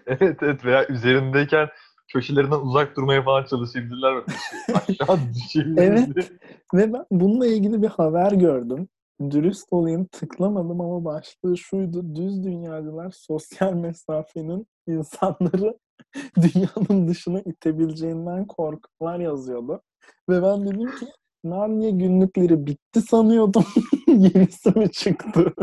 Evet 0.07 0.39
evet 0.43 0.65
veya 0.65 0.89
üzerindeyken 0.89 1.69
köşelerinden 2.13 2.61
uzak 2.61 2.97
durmaya 2.97 3.23
falan 3.23 3.45
çalışabilirler. 3.45 4.15
Böyle 4.15 4.27
Aşağı 4.89 5.19
düşebilir. 5.35 5.83
Evet. 5.83 6.33
Ve 6.75 6.93
ben 6.93 7.05
bununla 7.11 7.47
ilgili 7.47 7.83
bir 7.83 7.89
haber 7.89 8.33
gördüm. 8.33 8.89
Dürüst 9.31 9.69
olayım 9.71 10.07
tıklamadım 10.07 10.81
ama 10.81 11.05
başlığı 11.05 11.59
şuydu. 11.59 12.15
Düz 12.15 12.45
dünyacılar 12.45 13.11
sosyal 13.11 13.73
mesafenin 13.73 14.67
insanları 14.87 15.79
dünyanın 16.37 17.09
dışına 17.09 17.41
itebileceğinden 17.41 18.47
korkular 18.47 19.19
yazıyordu. 19.19 19.83
Ve 20.29 20.43
ben 20.43 20.67
dedim 20.67 20.91
ki 20.97 21.07
Narnia 21.51 21.91
günlükleri 21.91 22.67
bitti 22.67 23.01
sanıyordum. 23.03 23.65
Yenisi 24.07 24.71
mi 24.71 24.93
çıktı? 24.93 25.55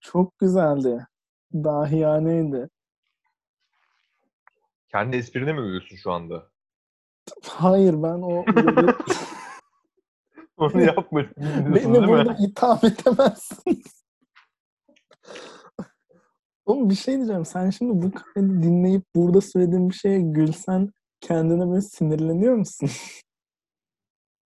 Çok 0.00 0.38
güzeldi. 0.38 1.06
Dahiyaneydi. 1.54 2.68
Kendi 4.88 5.16
esprine 5.16 5.52
mi 5.52 5.60
övüyorsun 5.60 5.96
şu 5.96 6.12
anda? 6.12 6.50
Hayır 7.44 8.02
ben 8.02 8.22
o 8.22 8.44
Onu 10.56 10.82
yapma. 10.82 11.24
Beni 11.74 12.08
burada 12.08 12.36
itham 12.40 12.78
edemezsiniz. 12.82 14.04
Oğlum 16.66 16.90
bir 16.90 16.94
şey 16.94 17.16
diyeceğim. 17.16 17.44
Sen 17.44 17.70
şimdi 17.70 18.02
bu 18.02 18.10
kaydı 18.12 18.62
dinleyip 18.62 19.02
burada 19.16 19.40
söylediğim 19.40 19.90
bir 19.90 19.94
şeye 19.94 20.20
gülsen 20.20 20.92
kendine 21.20 21.70
böyle 21.70 21.82
sinirleniyor 21.82 22.54
musun? 22.54 22.90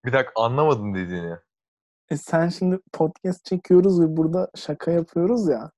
Bir 0.04 0.12
dakika 0.12 0.42
anlamadım 0.42 0.94
dediğini. 0.94 1.36
E 2.10 2.16
sen 2.16 2.48
şimdi 2.48 2.78
podcast 2.92 3.44
çekiyoruz 3.44 4.00
ve 4.00 4.16
burada 4.16 4.50
şaka 4.56 4.90
yapıyoruz 4.90 5.48
ya. 5.48 5.70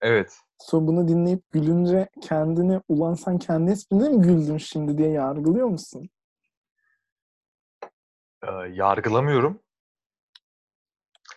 Evet. 0.00 0.38
Sonra 0.58 0.86
bunu 0.86 1.08
dinleyip 1.08 1.50
gülünce 1.50 2.08
kendini 2.22 2.80
ulan 2.88 3.14
sen 3.14 3.38
kendi 3.38 3.70
esprine 3.70 4.08
mi 4.08 4.22
güldün 4.22 4.56
şimdi 4.56 4.98
diye 4.98 5.10
yargılıyor 5.10 5.66
musun? 5.66 6.08
Ee, 8.42 8.50
yargılamıyorum. 8.72 9.60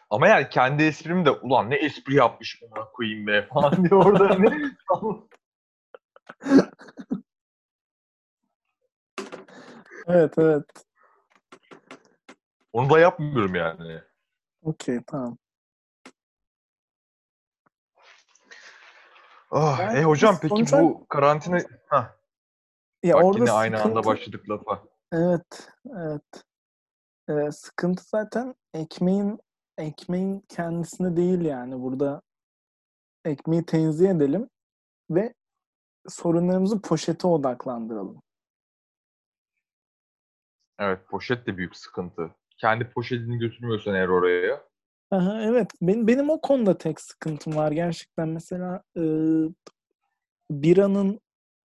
Ama 0.09 0.27
yani 0.27 0.49
kendi 0.49 0.83
esprim 0.83 1.25
de 1.25 1.31
ulan 1.31 1.69
ne 1.69 1.75
espri 1.75 2.15
yapmış 2.15 2.63
ona 2.63 2.85
koyayım 2.85 3.27
be 3.27 3.47
falan 3.53 3.89
diye 3.89 3.99
orada 3.99 4.29
hani 4.29 4.71
Evet 10.07 10.33
evet. 10.37 10.88
Onu 12.73 12.89
da 12.89 12.99
yapmıyorum 12.99 13.55
yani. 13.55 14.01
Okey 14.61 14.99
tamam. 15.07 15.37
Ah, 19.51 19.79
Ben 19.79 19.95
e 19.95 20.03
hocam 20.03 20.35
peki 20.41 20.65
sonuç 20.65 20.71
bu 20.73 21.05
karantina... 21.07 21.59
Hah, 21.87 22.15
Ya 23.03 23.15
bak 23.15 23.23
orada 23.25 23.39
yine 23.39 23.51
aynı 23.51 23.75
anda 23.81 23.85
sıkıntı- 23.99 24.05
başladık 24.05 24.49
lafa. 24.49 24.83
Evet, 25.13 25.71
evet. 25.97 26.45
Ee, 27.29 27.51
sıkıntı 27.51 28.03
zaten 28.03 28.55
ekmeğin 28.73 29.39
ekmeğin 29.77 30.39
kendisinde 30.49 31.17
değil 31.17 31.41
yani. 31.41 31.81
Burada 31.81 32.21
ekmeği 33.25 33.65
tenzih 33.65 34.09
edelim 34.09 34.49
ve 35.09 35.33
sorunlarımızı 36.07 36.81
poşete 36.81 37.27
odaklandıralım. 37.27 38.21
Evet 40.79 41.07
poşet 41.07 41.47
de 41.47 41.57
büyük 41.57 41.75
sıkıntı. 41.75 42.35
Kendi 42.61 42.89
poşetini 42.89 43.37
götürmüyorsan 43.37 43.95
eğer 43.95 44.07
oraya. 44.07 44.61
Aha, 45.11 45.41
evet. 45.41 45.71
Benim, 45.81 46.07
benim 46.07 46.29
o 46.29 46.41
konuda 46.41 46.77
tek 46.77 47.01
sıkıntım 47.01 47.55
var 47.55 47.71
gerçekten. 47.71 48.29
Mesela 48.29 48.83
e, 48.97 49.03
biranın 50.51 51.19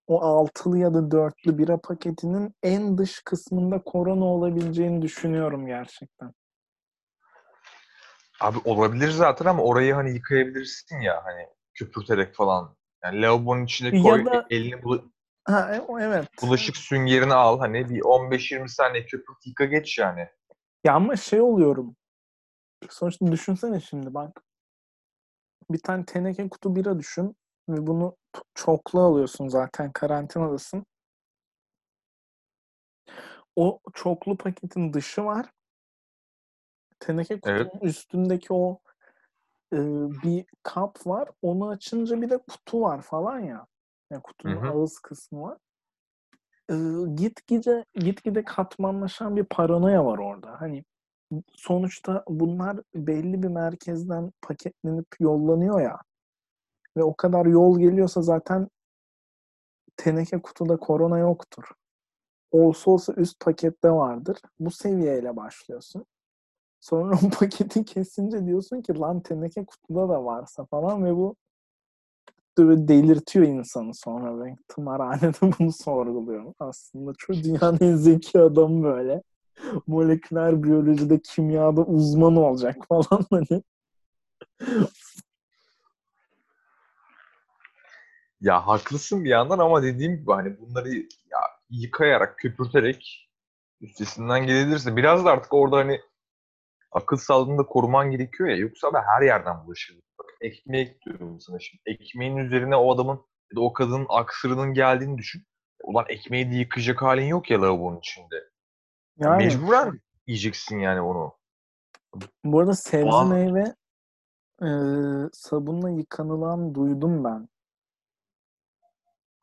o 0.07 0.21
altılı 0.23 0.79
ya 0.79 0.95
da 0.95 1.11
dörtlü 1.11 1.59
bira 1.59 1.77
paketinin 1.81 2.55
en 2.63 2.99
dış 2.99 3.23
kısmında 3.23 3.79
korona 3.83 4.25
olabileceğini 4.25 5.03
düşünüyorum 5.03 5.67
gerçekten. 5.67 6.33
Abi 8.41 8.59
olabilir 8.65 9.11
zaten 9.11 9.47
ama 9.47 9.63
orayı 9.63 9.95
hani 9.95 10.11
yıkayabilirsin 10.11 11.01
ya 11.01 11.21
hani 11.25 11.47
köpürterek 11.75 12.35
falan. 12.35 12.77
Yani 13.05 13.23
lavabonun 13.23 13.65
içine 13.65 14.03
koy, 14.03 14.19
Ya 14.19 14.27
da- 14.27 14.47
elini 14.51 14.75
bula- 14.75 15.05
Ha, 15.45 15.75
e- 15.75 16.03
evet. 16.05 16.29
bulaşık 16.43 16.77
süngerini 16.77 17.35
al. 17.35 17.59
Hani 17.59 17.89
bir 17.91 18.01
15-20 18.01 18.69
saniye 18.69 19.07
köpürt 19.07 19.47
yıka 19.47 19.65
geç 19.65 19.99
yani. 19.99 20.29
Ya 20.85 20.95
ama 20.95 21.17
şey 21.17 21.41
oluyorum. 21.41 21.97
Sonuçta 22.91 23.33
düşünsene 23.33 23.81
şimdi 23.81 24.15
bak. 24.15 24.43
Bir 25.71 25.79
tane 25.79 26.05
teneke 26.05 26.49
kutu 26.49 26.77
bira 26.77 26.99
düşün 26.99 27.37
ve 27.69 27.87
bunu 27.87 28.17
çoklu 28.55 29.01
alıyorsun 29.01 29.49
zaten 29.49 29.93
karantinadasın. 29.93 30.87
O 33.57 33.81
çoklu 33.95 34.37
paketin 34.37 34.93
dışı 34.93 35.25
var. 35.25 35.51
Teneke 37.01 37.41
kutunun 37.41 37.71
Evet. 37.71 37.83
üstündeki 37.83 38.53
o 38.53 38.81
e, 39.73 39.79
bir 40.23 40.47
kap 40.63 41.07
var. 41.07 41.29
Onu 41.43 41.69
açınca 41.69 42.23
bir 42.23 42.31
de 42.31 42.39
kutu 42.39 42.81
var 42.81 43.03
falan 43.03 43.39
ya. 43.39 43.67
Yani 44.11 44.23
kutunun 44.23 44.57
Hı 44.57 44.69
hı. 44.69 44.73
ağız 44.73 44.99
kısmı 44.99 45.43
var. 45.43 45.59
E, 46.71 46.75
gitgide 47.15 47.85
gitgide 47.95 48.45
katmanlaşan 48.45 49.37
bir 49.37 49.45
paranoya 49.45 50.05
var 50.05 50.19
orada. 50.19 50.61
Hani 50.61 50.85
sonuçta 51.55 52.25
bunlar 52.29 52.81
belli 52.95 53.43
bir 53.43 53.49
merkezden 53.49 54.33
paketlenip 54.43 55.07
yollanıyor 55.21 55.81
ya. 55.81 56.01
Ve 56.97 57.03
o 57.03 57.15
kadar 57.15 57.47
yol 57.47 57.79
geliyorsa 57.79 58.23
zaten 58.23 58.69
teneke 59.97 60.43
kutuda 60.43 60.77
korona 60.77 61.19
yoktur. 61.19 61.65
Olsa 62.51 62.91
olsa 62.91 63.13
üst 63.13 63.41
pakette 63.41 63.91
vardır. 63.91 64.39
Bu 64.61 64.71
seviyeyle 64.71 65.37
başlıyorsun. 65.37 66.07
Sonra 66.81 67.19
o 67.27 67.31
paketi 67.31 67.85
kesince 67.85 68.47
diyorsun 68.47 68.83
ki 68.83 68.99
lan 68.99 69.21
teneke 69.21 69.65
kutuda 69.67 70.09
da 70.09 70.25
varsa 70.25 70.65
falan 70.65 71.05
ve 71.05 71.17
bu 71.17 71.37
böyle 72.59 72.89
delirtiyor 72.89 73.47
insanı 73.47 73.95
sonra 73.95 74.45
ben 74.45 74.57
tımarhanede 74.69 75.37
bunu 75.59 75.73
sorguluyorum. 75.73 76.55
Aslında 76.59 77.13
çok 77.19 77.37
dünyanın 77.37 77.79
en 77.81 77.97
zeki 77.97 78.41
adamı 78.41 78.85
böyle. 78.85 79.23
Moleküler 79.87 80.63
biyolojide, 80.63 81.21
kimyada 81.21 81.81
uzman 81.83 82.37
olacak 82.37 82.77
falan 82.89 83.27
hani. 83.31 83.63
Ya 88.41 88.67
haklısın 88.67 89.25
bir 89.25 89.31
yandan 89.31 89.59
ama 89.59 89.83
dediğim 89.83 90.17
gibi 90.17 90.33
hani 90.33 90.61
bunları 90.61 90.95
ya 91.31 91.41
yıkayarak, 91.71 92.39
köpürterek 92.39 93.31
üstesinden 93.81 94.47
gelebilirsin. 94.47 94.97
Biraz 94.97 95.25
da 95.25 95.31
artık 95.31 95.55
orada 95.55 95.77
hani 95.77 96.01
akıl 96.93 97.17
sağlığını 97.17 97.59
da 97.59 97.63
koruman 97.63 98.11
gerekiyor 98.11 98.49
ya. 98.49 98.57
Yoksa 98.57 98.89
abi 98.89 98.99
her 98.99 99.23
yerden 99.23 99.67
bulaşır. 99.67 99.97
Ekmeğe 100.41 101.01
diyorum 101.01 101.41
sana 101.41 101.59
şimdi. 101.59 101.83
Ekmeğin 101.87 102.37
üzerine 102.37 102.77
o 102.77 102.95
adamın 102.95 103.17
ya 103.53 103.57
da 103.57 103.61
o 103.61 103.73
kadının 103.73 104.07
aksırının 104.09 104.75
geldiğini 104.75 105.19
düşün. 105.19 105.47
Ulan 105.83 106.05
ekmeği 106.09 106.51
de 106.51 106.55
yıkayacak 106.57 107.03
halin 107.03 107.27
yok 107.27 107.51
ya 107.51 107.63
lavabonun 107.63 107.99
içinde. 107.99 108.45
Yani 109.17 109.45
Mecburen 109.45 110.01
yiyeceksin 110.27 110.79
yani 110.79 111.01
onu. 111.01 111.33
bu 112.45 112.61
arada 112.61 112.75
sebze 112.75 113.07
Doğal- 113.11 113.29
meyve 113.29 113.75
e, 114.63 114.69
sabunla 115.33 115.91
yıkanılan 115.91 116.75
duydum 116.75 117.25
ben. 117.25 117.49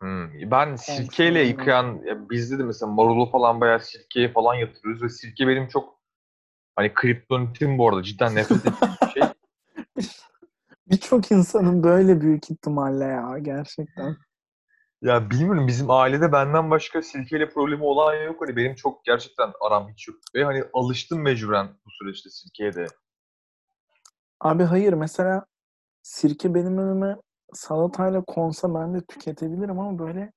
Hmm. 0.02 0.52
Ben 0.52 0.76
sirkeyle 0.76 1.42
yıkayan, 1.42 2.02
ya 2.06 2.30
bizde 2.30 2.60
de 2.60 2.64
mesela 2.64 2.92
marulu 2.92 3.32
falan 3.32 3.62
bayağı 3.62 3.80
sirkeye 3.80 4.32
falan 4.32 4.56
yatırıyoruz 4.56 5.04
ve 5.04 5.10
sirke 5.10 5.48
benim 5.48 5.68
çok 5.68 6.00
hani 6.76 6.94
kriptonitim 6.94 7.78
bu 7.78 7.90
arada. 7.90 8.04
Cidden 8.04 8.36
nefret 8.36 8.58
ettiğim. 8.66 8.94
Birçok 10.92 11.32
insanın 11.32 11.84
böyle 11.84 12.22
büyük 12.22 12.52
ihtimalle 12.52 13.04
ya 13.04 13.38
gerçekten. 13.42 14.16
Ya 15.02 15.30
bilmiyorum 15.30 15.68
bizim 15.68 15.90
ailede 15.90 16.32
benden 16.32 16.72
başka 16.72 17.02
sirkeyle 17.02 17.50
problemi 17.50 17.84
olan 17.84 18.16
yok. 18.16 18.42
Hani 18.42 18.56
benim 18.56 18.76
çok 18.76 19.06
gerçekten 19.06 19.52
aram 19.62 19.90
hiç 19.90 20.08
yok. 20.08 20.18
Ve 20.36 20.44
hani 20.44 20.64
alıştım 20.74 21.22
mecburen 21.22 21.68
bu 21.86 21.90
süreçte 21.92 22.30
sirkeye 22.30 22.74
de. 22.74 22.86
Abi 24.40 24.64
hayır 24.64 24.94
mesela 24.94 25.46
sirke 26.02 26.54
benim 26.54 26.78
önüme 26.78 27.16
salatayla 27.54 28.24
konsa 28.24 28.76
ben 28.76 28.94
de 28.94 29.02
tüketebilirim 29.06 29.80
ama 29.80 30.00
böyle 30.00 30.32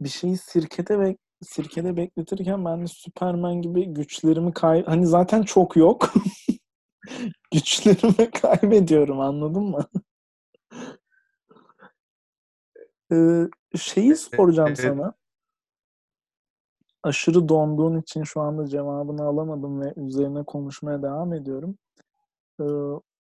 bir 0.00 0.08
şeyi 0.08 0.36
sirkede 0.38 0.98
ve 0.98 1.16
sirkede 1.42 1.96
bekletirken 1.96 2.64
ben 2.64 2.82
de 2.82 2.86
Süpermen 2.86 3.62
gibi 3.62 3.86
güçlerimi 3.86 4.52
kay 4.52 4.84
hani 4.84 5.06
zaten 5.06 5.42
çok 5.42 5.76
yok. 5.76 6.12
güçlerimi 7.52 8.30
kaybediyorum 8.42 9.20
anladın 9.20 9.62
mı? 9.62 9.86
Ee, 13.12 13.48
şeyi 13.78 14.16
soracağım 14.16 14.68
Evet. 14.68 14.78
sana. 14.78 15.14
Aşırı 17.02 17.48
donduğun 17.48 18.00
için 18.00 18.22
şu 18.22 18.40
anda 18.40 18.66
cevabını 18.66 19.22
alamadım 19.22 19.80
ve 19.80 19.92
üzerine 19.96 20.42
konuşmaya 20.44 21.02
devam 21.02 21.32
ediyorum. 21.32 21.78
Ee, 22.60 22.64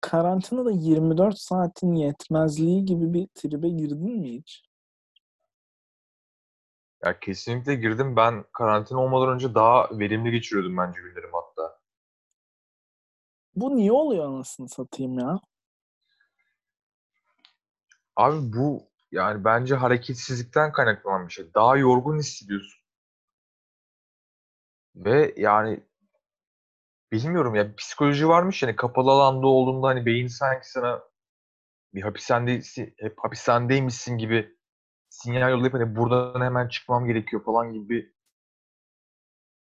karantinada 0.00 0.70
24 0.70 1.38
saatin 1.38 1.94
yetmezliği 1.94 2.84
gibi 2.84 3.12
bir 3.12 3.26
tribe 3.34 3.68
girdin 3.68 4.18
mi 4.20 4.32
hiç? 4.32 4.62
Ya 7.04 7.20
kesinlikle 7.20 7.74
girdim. 7.74 8.16
Ben 8.16 8.44
karantina 8.52 8.98
olmadan 9.00 9.34
önce 9.34 9.54
daha 9.54 9.98
verimli 9.98 10.30
geçiriyordum 10.30 10.76
bence 10.76 11.00
günlerimi. 11.00 11.32
Bu 13.56 13.76
niye 13.76 13.92
oluyor 13.92 14.24
anasını 14.24 14.68
satayım 14.68 15.18
ya? 15.18 15.40
Abi 18.16 18.52
bu 18.52 18.82
yani 19.12 19.44
bence 19.44 19.74
hareketsizlikten 19.74 20.72
kaynaklanan 20.72 21.28
bir 21.28 21.32
şey. 21.32 21.54
Daha 21.54 21.76
yorgun 21.76 22.18
hissediyorsun. 22.18 22.82
Ve 24.96 25.34
yani 25.36 25.80
bilmiyorum 27.12 27.54
ya 27.54 27.76
psikoloji 27.76 28.28
varmış 28.28 28.62
yani 28.62 28.76
kapalı 28.76 29.10
alanda 29.10 29.46
olduğunda 29.46 29.86
hani 29.86 30.06
beyin 30.06 30.26
sanki 30.26 30.70
sana 30.70 31.02
bir 31.94 32.02
hapishanedeysi, 32.02 32.94
hep 32.98 33.18
hapishanedeymişsin 33.18 34.18
gibi 34.18 34.56
sinyal 35.08 35.50
yollayıp 35.50 35.74
hani 35.74 35.96
buradan 35.96 36.40
hemen 36.40 36.68
çıkmam 36.68 37.06
gerekiyor 37.06 37.44
falan 37.44 37.72
gibi 37.72 37.88
bir 37.88 38.12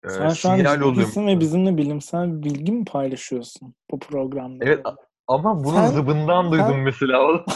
e, 0.04 0.08
Sen 0.08 0.28
şu 0.28 0.50
an 0.50 0.58
ciddisin 0.58 1.26
ve 1.26 1.40
bizimle 1.40 1.76
bilimsel 1.76 2.42
bilgi 2.42 2.72
mi 2.72 2.84
paylaşıyorsun 2.84 3.74
bu 3.90 3.98
programda? 3.98 4.64
Evet 4.64 4.86
ama 5.26 5.64
bunu 5.64 5.74
Sen- 5.74 5.86
zıbından 5.86 6.52
duydum 6.52 6.66
sen- 6.68 6.80
mesela. 6.80 7.44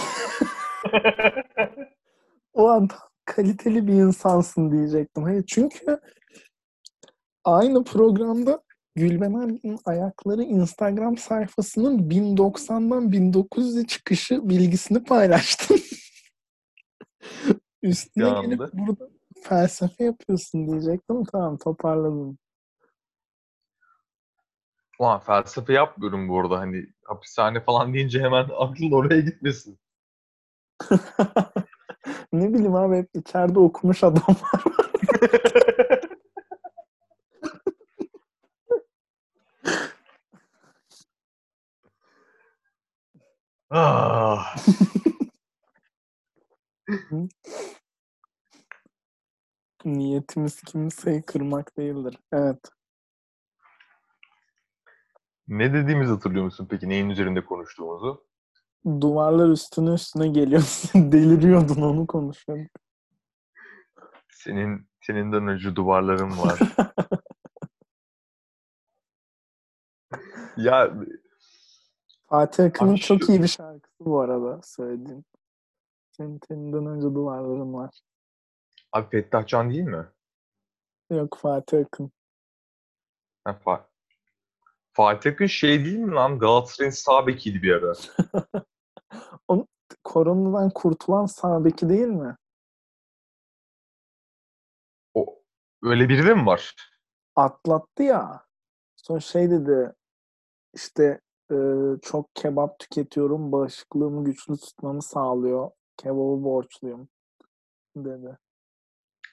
O 2.58 2.68
an 2.68 2.88
kaliteli 3.24 3.86
bir 3.86 3.92
insansın 3.92 4.72
diyecektim. 4.72 5.22
Hayır 5.22 5.44
çünkü 5.46 6.00
aynı 7.44 7.84
programda 7.84 8.62
Gülben 8.96 9.34
Ergen'in 9.34 9.78
ayakları 9.84 10.42
Instagram 10.42 11.16
sayfasının 11.16 12.10
1090'dan 12.10 13.12
1900'e 13.12 13.86
çıkışı 13.86 14.48
bilgisini 14.48 15.04
paylaştım. 15.04 15.76
Üstüne 17.82 18.40
gelip 18.40 18.60
burada 18.72 19.08
felsefe 19.42 20.04
yapıyorsun 20.04 20.66
diyecektim. 20.66 21.24
Tamam 21.24 21.58
toparladım. 21.58 22.38
Ulan 24.98 25.20
felsefe 25.20 25.72
yapmıyorum 25.72 26.28
bu 26.28 26.40
arada 26.40 26.58
hani 26.58 26.86
hapishane 27.04 27.60
falan 27.60 27.94
deyince 27.94 28.20
hemen 28.20 28.48
aklın 28.58 28.92
oraya 28.92 29.20
gitmesin. 29.20 29.78
ne 32.32 32.54
bileyim 32.54 32.74
abi 32.74 32.96
hep 32.96 33.08
içeride 33.14 33.58
okumuş 33.58 34.04
adam 34.04 34.22
Ah. 43.70 44.54
Niyetimiz 50.28 50.62
kimseyi 50.62 51.22
kırmak 51.22 51.76
değildir. 51.78 52.18
Evet. 52.32 52.58
Ne 55.48 55.74
dediğimizi 55.74 56.12
hatırlıyor 56.12 56.44
musun 56.44 56.66
peki? 56.70 56.88
Neyin 56.88 57.10
üzerinde 57.10 57.44
konuştuğumuzu? 57.44 58.26
Duvarlar 58.86 59.48
üstüne 59.48 59.94
üstüne 59.94 60.28
geliyor. 60.28 60.62
Deliriyordun 60.94 61.82
onu 61.82 62.06
konuşuyorduk. 62.06 62.70
Senin 64.30 64.88
seninden 65.00 65.48
önce 65.48 65.76
duvarların 65.76 66.38
var. 66.38 66.58
ya 70.56 70.94
Fatih 72.26 72.64
Akın'ın 72.64 72.92
Abi 72.92 73.00
çok 73.00 73.22
şu- 73.22 73.32
iyi 73.32 73.42
bir 73.42 73.48
şarkısı 73.48 74.04
bu 74.04 74.20
arada 74.20 74.60
söylediğim. 74.62 75.24
Senin 76.10 76.38
teninden 76.38 76.86
önce 76.86 77.06
duvarların 77.14 77.74
var. 77.74 78.00
Abi 78.92 79.08
Fettah 79.10 79.46
Can 79.46 79.70
değil 79.70 79.82
mi? 79.82 80.06
Yok 81.10 81.38
Fatih 81.38 81.78
Akın. 81.78 82.12
Ha, 83.44 83.50
Fa- 83.64 83.86
Fatih 84.92 85.32
Akın 85.32 85.46
şey 85.46 85.84
değil 85.84 85.98
mi 85.98 86.14
lan? 86.14 86.38
Galatasaray'ın 86.38 86.90
sağ 86.90 87.26
bekiydi 87.26 87.62
bir 87.62 87.72
ara. 87.72 87.92
O 89.48 89.66
koronadan 90.04 90.70
kurtulan 90.70 91.26
sağ 91.26 91.64
beki 91.64 91.88
değil 91.88 92.06
mi? 92.06 92.36
O, 95.14 95.42
öyle 95.82 96.08
biri 96.08 96.26
de 96.26 96.34
mi 96.34 96.46
var? 96.46 96.76
Atlattı 97.36 98.02
ya. 98.02 98.46
Sonra 98.96 99.20
şey 99.20 99.50
dedi 99.50 99.92
işte 100.74 101.20
e, 101.52 101.56
çok 102.02 102.34
kebap 102.34 102.78
tüketiyorum. 102.78 103.52
Bağışıklığımı 103.52 104.24
güçlü 104.24 104.56
tutmamı 104.56 105.02
sağlıyor. 105.02 105.70
Kebabı 105.96 106.44
borçluyum 106.44 107.08
dedi. 107.96 108.38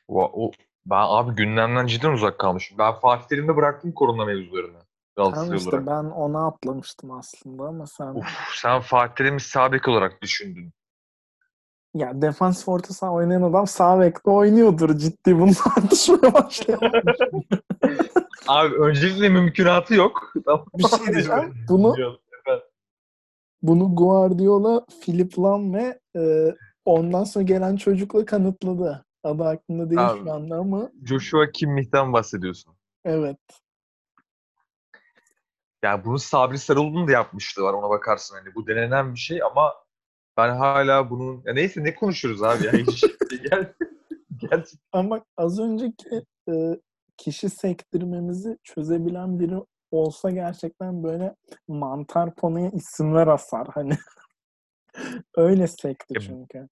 O, 0.07 0.45
o, 0.45 0.51
ben 0.85 1.05
abi 1.07 1.35
gündemden 1.35 1.87
cidden 1.87 2.11
uzak 2.11 2.39
kalmışım. 2.39 2.77
Ben 2.77 2.93
Fatih 2.93 3.27
Terim'de 3.27 3.55
bıraktım 3.55 3.91
korona 3.91 4.25
mevzularını. 4.25 4.77
Tamam 5.15 5.31
Galatasaray 5.33 5.57
işte 5.57 5.69
olarak. 5.69 5.87
ben 5.87 6.09
ona 6.11 6.47
atlamıştım 6.47 7.11
aslında 7.11 7.63
ama 7.63 7.87
sen 7.87 8.05
Uf, 8.15 8.27
sen 8.55 8.81
Fatih 8.81 9.15
Terim'i 9.15 9.39
sağ 9.39 9.71
bek 9.71 9.87
olarak 9.87 10.21
düşündün. 10.21 10.73
ya 11.93 12.21
defansif 12.21 12.69
orta 12.69 12.93
saha 12.93 13.11
oynayan 13.11 13.41
adam 13.41 13.67
sağ 13.67 13.99
bekte 13.99 14.29
oynuyordur 14.31 14.97
ciddi 14.97 15.39
bunu 15.39 15.51
tartışmaya 15.63 16.33
başlayalım. 16.33 16.91
Abi 18.47 18.75
öncelikle 18.75 19.29
mümkünatı 19.29 19.93
yok. 19.93 20.33
Tamam. 20.45 20.65
Bir 20.77 20.83
şey 20.87 21.07
diyeceğim. 21.13 21.53
Bunu 21.69 21.95
bunu 23.61 23.95
Guardiola, 23.95 24.85
Philip 25.01 25.39
Lam 25.39 25.73
ve 25.73 25.99
e, 26.15 26.53
ondan 26.85 27.23
sonra 27.23 27.45
gelen 27.45 27.75
çocukla 27.75 28.25
kanıtladı. 28.25 29.04
Adı 29.25 29.43
aklımda 29.43 29.89
değil 29.89 30.09
Abi. 30.09 30.23
şu 30.23 30.33
anda 30.33 30.55
ama 30.55 30.91
Joshua 31.05 31.51
Kimmich'ten 31.51 32.13
bahsediyorsun. 32.13 32.75
evet. 33.05 33.37
Yani 35.83 36.05
bunu 36.05 36.19
Sabri 36.19 36.57
Sarıoğlu'nun 36.57 37.07
da 37.07 37.11
yapmışlığı 37.11 37.63
var 37.63 37.73
ona 37.73 37.89
bakarsın. 37.89 38.35
Hani 38.35 38.55
bu 38.55 38.67
denenen 38.67 39.13
bir 39.13 39.19
şey 39.19 39.43
ama 39.43 39.73
ben 40.37 40.55
hala 40.55 41.09
bunun... 41.09 41.41
Ya 41.45 41.53
neyse 41.53 41.83
ne 41.83 41.95
konuşuyoruz 41.95 42.43
abi 42.43 42.65
ya? 42.65 42.73
Hiç, 42.73 43.05
gel, 43.49 43.73
gel. 44.37 44.65
Ama 44.91 45.25
az 45.37 45.59
önceki 45.59 46.23
e, 46.49 46.79
kişi 47.17 47.49
sektirmemizi 47.49 48.57
çözebilen 48.63 49.39
biri 49.39 49.55
olsa 49.91 50.29
gerçekten 50.29 51.03
böyle 51.03 51.35
mantar 51.67 52.35
ponuya 52.35 52.69
isimler 52.69 53.27
asar 53.27 53.67
hani. 53.73 53.97
Öyle 55.35 55.67
sekti 55.67 56.13
çünkü. 56.21 56.67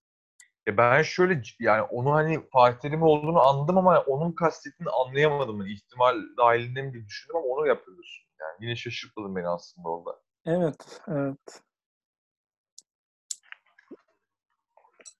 Ya 0.67 0.77
ben 0.77 1.01
şöyle 1.01 1.41
yani 1.59 1.81
onu 1.81 2.13
hani 2.13 2.49
Fatih 2.49 2.79
Terim 2.79 3.03
olduğunu 3.03 3.41
anladım 3.41 3.77
ama 3.77 3.99
onun 3.99 4.31
kastettiğini 4.31 4.89
anlayamadım. 4.91 5.59
Yani 5.61 5.73
ihtimal 5.73 6.15
dahilinde 6.37 6.81
mi 6.81 6.93
diye 6.93 7.05
düşündüm 7.05 7.35
ama 7.35 7.45
onu 7.45 7.67
yapıyorsun. 7.67 8.27
Yani 8.39 8.57
yine 8.65 8.75
şaşırtmadın 8.75 9.35
beni 9.35 9.47
aslında 9.47 9.89
orada. 9.89 10.19
Evet, 10.45 11.01
evet. 11.07 11.61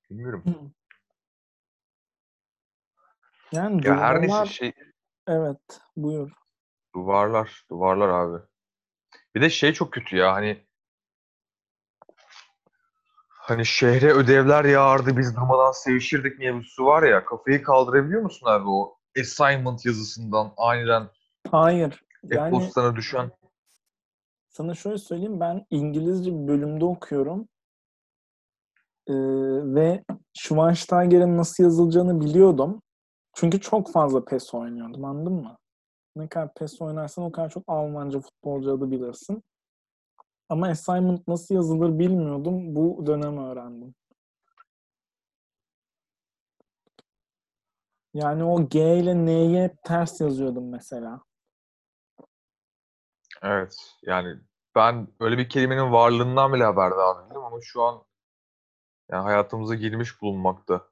Bilmiyorum. 0.10 0.74
Yani 3.52 3.88
Ya 3.88 3.98
her 3.98 4.22
neyse 4.22 4.46
şey 4.46 4.74
evet, 5.28 5.82
buyur. 5.96 6.32
duvarlar, 6.96 7.66
duvarlar 7.70 8.10
abi. 8.10 8.44
Bir 9.36 9.42
de 9.42 9.50
şey 9.50 9.74
çok 9.74 9.94
kötü 9.94 10.16
ya 10.16 10.34
hani 10.34 10.68
hani 13.44 13.66
şehre 13.66 14.14
ödevler 14.14 14.66
yağardı 14.66 15.18
biz 15.18 15.36
durmadan 15.36 15.72
sevişirdik 15.72 16.40
mevzusu 16.40 16.86
var 16.86 17.04
ya 17.04 17.26
kafayı 17.26 17.64
kaldırabiliyor 17.64 18.22
musun 18.22 18.48
abi 18.48 18.70
o 18.70 18.98
assignment 19.20 19.86
yazısından 19.86 20.54
aniden 20.58 21.10
Hayır, 21.52 22.04
yani 22.24 22.48
e-postana 22.48 22.96
düşen 22.96 23.32
sana 24.50 24.76
şöyle 24.76 24.98
söyleyeyim 24.98 25.40
ben 25.40 25.66
İngilizce 25.70 26.32
bir 26.32 26.48
bölümde 26.48 26.86
okuyorum 26.86 27.48
Ee, 29.08 29.14
ve 29.76 30.04
Schweinsteiger'in 30.34 31.38
nasıl 31.38 31.64
yazılacağını 31.64 32.22
biliyordum. 32.22 32.82
Çünkü 33.36 33.60
çok 33.62 33.92
fazla 33.92 34.26
PES 34.26 34.54
oynuyordum 34.54 35.06
anladın 35.06 35.34
mı? 35.34 35.58
Ne 36.16 36.28
kadar 36.28 36.54
PES 36.54 36.82
oynarsan 36.82 37.24
o 37.24 37.32
kadar 37.32 37.50
çok 37.50 37.64
Almanca 37.68 38.20
futbolcu 38.20 38.72
adı 38.72 38.92
bilirsin. 38.92 39.44
Ama 40.50 40.68
assignment 40.68 41.28
nasıl 41.28 41.56
yazılır 41.56 42.00
bilmiyordum. 42.00 42.76
Bu 42.76 43.04
dönem 43.06 43.38
öğrendim. 43.38 43.96
Yani 48.14 48.44
o 48.44 48.70
G 48.70 48.98
ile 49.00 49.26
N'yi 49.26 49.64
hep 49.64 49.84
ters 49.84 50.22
yazıyordum 50.22 50.70
mesela. 50.70 51.22
Evet 53.44 53.76
yani 54.02 54.40
ben 54.76 55.08
öyle 55.20 55.38
bir 55.38 55.50
kelimenin 55.50 55.92
varlığından 55.92 56.54
bile 56.54 56.64
haberdar 56.64 57.30
değilim 57.30 57.44
ama 57.44 57.58
şu 57.62 57.84
an 57.84 58.04
yani 59.12 59.24
hayatımıza 59.24 59.76
girmiş 59.76 60.22
bulunmakta. 60.22 60.88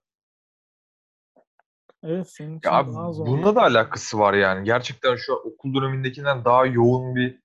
Evet 2.04 2.30
senin 2.30 2.58
için 2.58 2.70
Ya 2.70 2.88
daha 2.88 3.14
zor. 3.14 3.26
bununla 3.26 3.56
da 3.56 3.62
alakası 3.62 4.20
var 4.20 4.34
yani. 4.34 4.66
Gerçekten 4.66 5.16
şu 5.16 5.34
okul 5.34 5.74
dönemindekinden 5.74 6.46
daha 6.46 6.66
yoğun 6.66 7.16
bir 7.16 7.41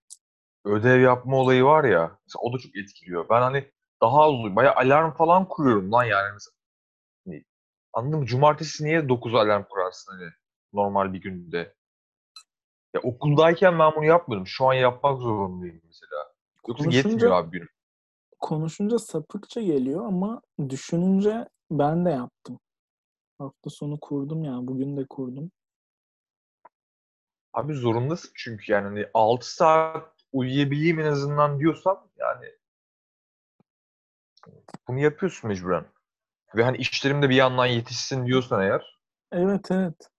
ödev 0.66 1.00
yapma 1.00 1.36
olayı 1.36 1.64
var 1.64 1.84
ya. 1.84 2.18
Mesela 2.26 2.40
o 2.42 2.52
da 2.52 2.58
çok 2.58 2.76
etkiliyor. 2.76 3.28
Ben 3.30 3.40
hani 3.40 3.70
daha 4.02 4.22
az 4.22 4.32
bayağı 4.56 4.74
alarm 4.74 5.12
falan 5.12 5.48
kuruyorum 5.48 5.92
lan 5.92 6.04
yani. 6.04 6.32
Mesela, 6.32 6.54
hani, 7.26 7.44
anladın 7.92 8.18
mı? 8.18 8.26
Cumartesi 8.26 8.84
niye 8.84 9.08
9 9.08 9.34
alarm 9.34 9.64
kurarsın 9.70 10.12
hani 10.12 10.30
normal 10.72 11.12
bir 11.12 11.20
günde? 11.20 11.74
Ya 12.94 13.00
okuldayken 13.02 13.78
ben 13.78 13.92
bunu 13.96 14.04
yapmıyordum. 14.04 14.46
Şu 14.46 14.66
an 14.68 14.74
yapmak 14.74 15.18
zorundayım 15.18 15.80
mesela. 15.84 16.32
Yoksa 16.68 16.84
Konuşunca- 16.84 17.08
yetmiyor 17.08 17.32
abi 17.36 17.50
günüm. 17.50 17.68
Konuşunca 18.40 18.98
sapıkça 18.98 19.60
geliyor 19.60 20.06
ama 20.06 20.40
düşününce 20.68 21.48
ben 21.70 22.04
de 22.04 22.10
yaptım. 22.10 22.58
Hafta 23.38 23.70
sonu 23.70 24.00
kurdum 24.00 24.44
ya. 24.44 24.58
Bugün 24.62 24.96
de 24.96 25.06
kurdum. 25.10 25.50
Abi 27.52 27.74
zorundasın 27.74 28.30
çünkü 28.34 28.72
yani 28.72 28.84
hani 28.84 29.06
6 29.14 29.54
saat 29.54 30.15
uyuyabileyim 30.36 31.00
en 31.00 31.06
azından 31.06 31.60
diyorsan 31.60 32.08
yani 32.18 32.46
bunu 34.88 34.98
yapıyorsun 34.98 35.48
mecburen. 35.48 35.84
Ve 36.56 36.64
hani 36.64 36.76
işlerim 36.76 37.22
de 37.22 37.30
bir 37.30 37.34
yandan 37.34 37.66
yetişsin 37.66 38.26
diyorsan 38.26 38.62
eğer 38.62 38.98
Evet 39.32 39.70
evet. 39.70 40.10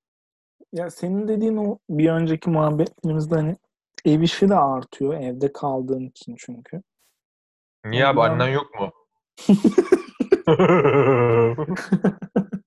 Ya 0.74 0.90
senin 0.90 1.28
dediğin 1.28 1.58
o 1.58 1.80
bir 1.90 2.10
önceki 2.10 2.50
muhabbetlerimizde 2.50 3.36
hani 3.36 3.58
ev 4.06 4.22
işi 4.22 4.50
de 4.50 4.56
artıyor 4.56 5.14
evde 5.14 5.54
kaldığın 5.54 6.06
için 6.10 6.36
çünkü. 6.40 6.82
niye 7.86 8.08
abi 8.08 8.20
Ondan- 8.20 8.32
annen 8.34 8.50
yok 8.50 8.80
mu? 8.80 8.92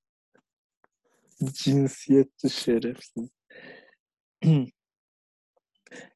Cinsiyetçi 1.53 2.51
şerefsiz. 2.51 3.29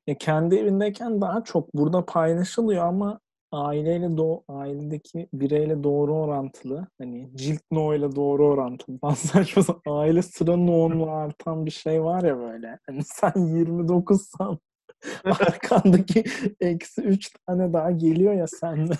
ya 0.06 0.18
kendi 0.18 0.56
evindeyken 0.56 1.20
daha 1.20 1.44
çok 1.44 1.74
burada 1.74 2.06
paylaşılıyor 2.06 2.86
ama 2.86 3.20
aileyle 3.52 4.16
do 4.16 4.42
ailedeki 4.48 5.28
bireyle 5.32 5.84
doğru 5.84 6.14
orantılı 6.14 6.86
hani 6.98 7.30
cilt 7.34 7.60
no 7.70 7.94
ile 7.94 8.16
doğru 8.16 8.48
orantılı. 8.48 8.98
Saçma 9.16 9.62
sapan 9.62 9.96
aile 9.96 10.22
sıra 10.22 10.56
no'nun 10.56 11.08
artan 11.08 11.66
bir 11.66 11.70
şey 11.70 12.02
var 12.02 12.22
ya 12.22 12.38
böyle. 12.38 12.78
Hani 12.86 13.04
sen 13.04 13.30
29san 13.30 14.58
arkandaki 15.24 16.24
eksi 16.60 17.02
3 17.02 17.30
tane 17.46 17.72
daha 17.72 17.90
geliyor 17.90 18.34
ya 18.34 18.46
sende 18.46 18.94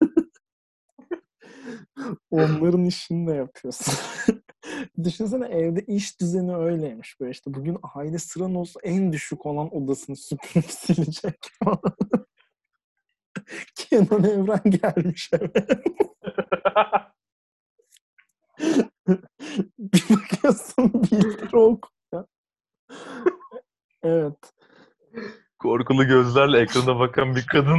onların 2.30 2.84
işini 2.84 3.26
de 3.26 3.34
yapıyorsun 3.34 3.94
Düşünsene 5.04 5.46
evde 5.46 5.80
iş 5.80 6.20
düzeni 6.20 6.56
öyleymiş 6.56 7.20
böyle 7.20 7.30
işte 7.30 7.54
bugün 7.54 7.78
aile 7.94 8.18
sıran 8.18 8.54
olsa 8.54 8.80
en 8.82 9.12
düşük 9.12 9.46
olan 9.46 9.76
odasını 9.76 10.16
süpürüp 10.16 10.64
silecek 10.70 11.38
falan. 11.64 11.80
Kenan 13.74 14.24
Evren 14.24 14.70
gelmiş 14.70 15.30
eve. 15.32 15.52
bir 19.78 20.04
bakıyorsun 20.10 20.92
okuyor. 21.52 22.26
Evet. 24.02 24.52
Korkulu 25.58 26.06
gözlerle 26.06 26.60
ekrana 26.60 26.98
bakan 26.98 27.36
bir 27.36 27.46
kadın. 27.46 27.78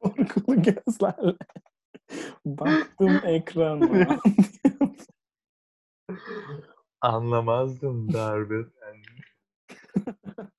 Korkulu 0.00 0.62
gözlerle. 0.62 1.36
Baktım 2.44 3.20
ekrana. 3.24 4.18
Anlamazdım 7.00 8.12
darbe. 8.12 8.54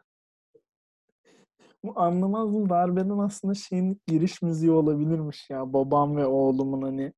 Bu 1.84 2.00
anlamazdım 2.00 2.70
darbeden 2.70 3.18
aslında 3.18 3.54
şeyin 3.54 4.02
giriş 4.08 4.42
müziği 4.42 4.72
olabilirmiş 4.72 5.50
ya. 5.50 5.74
Babam 5.74 6.18
ve 6.18 6.26
oğlumun 6.26 6.82
hani 6.82 7.14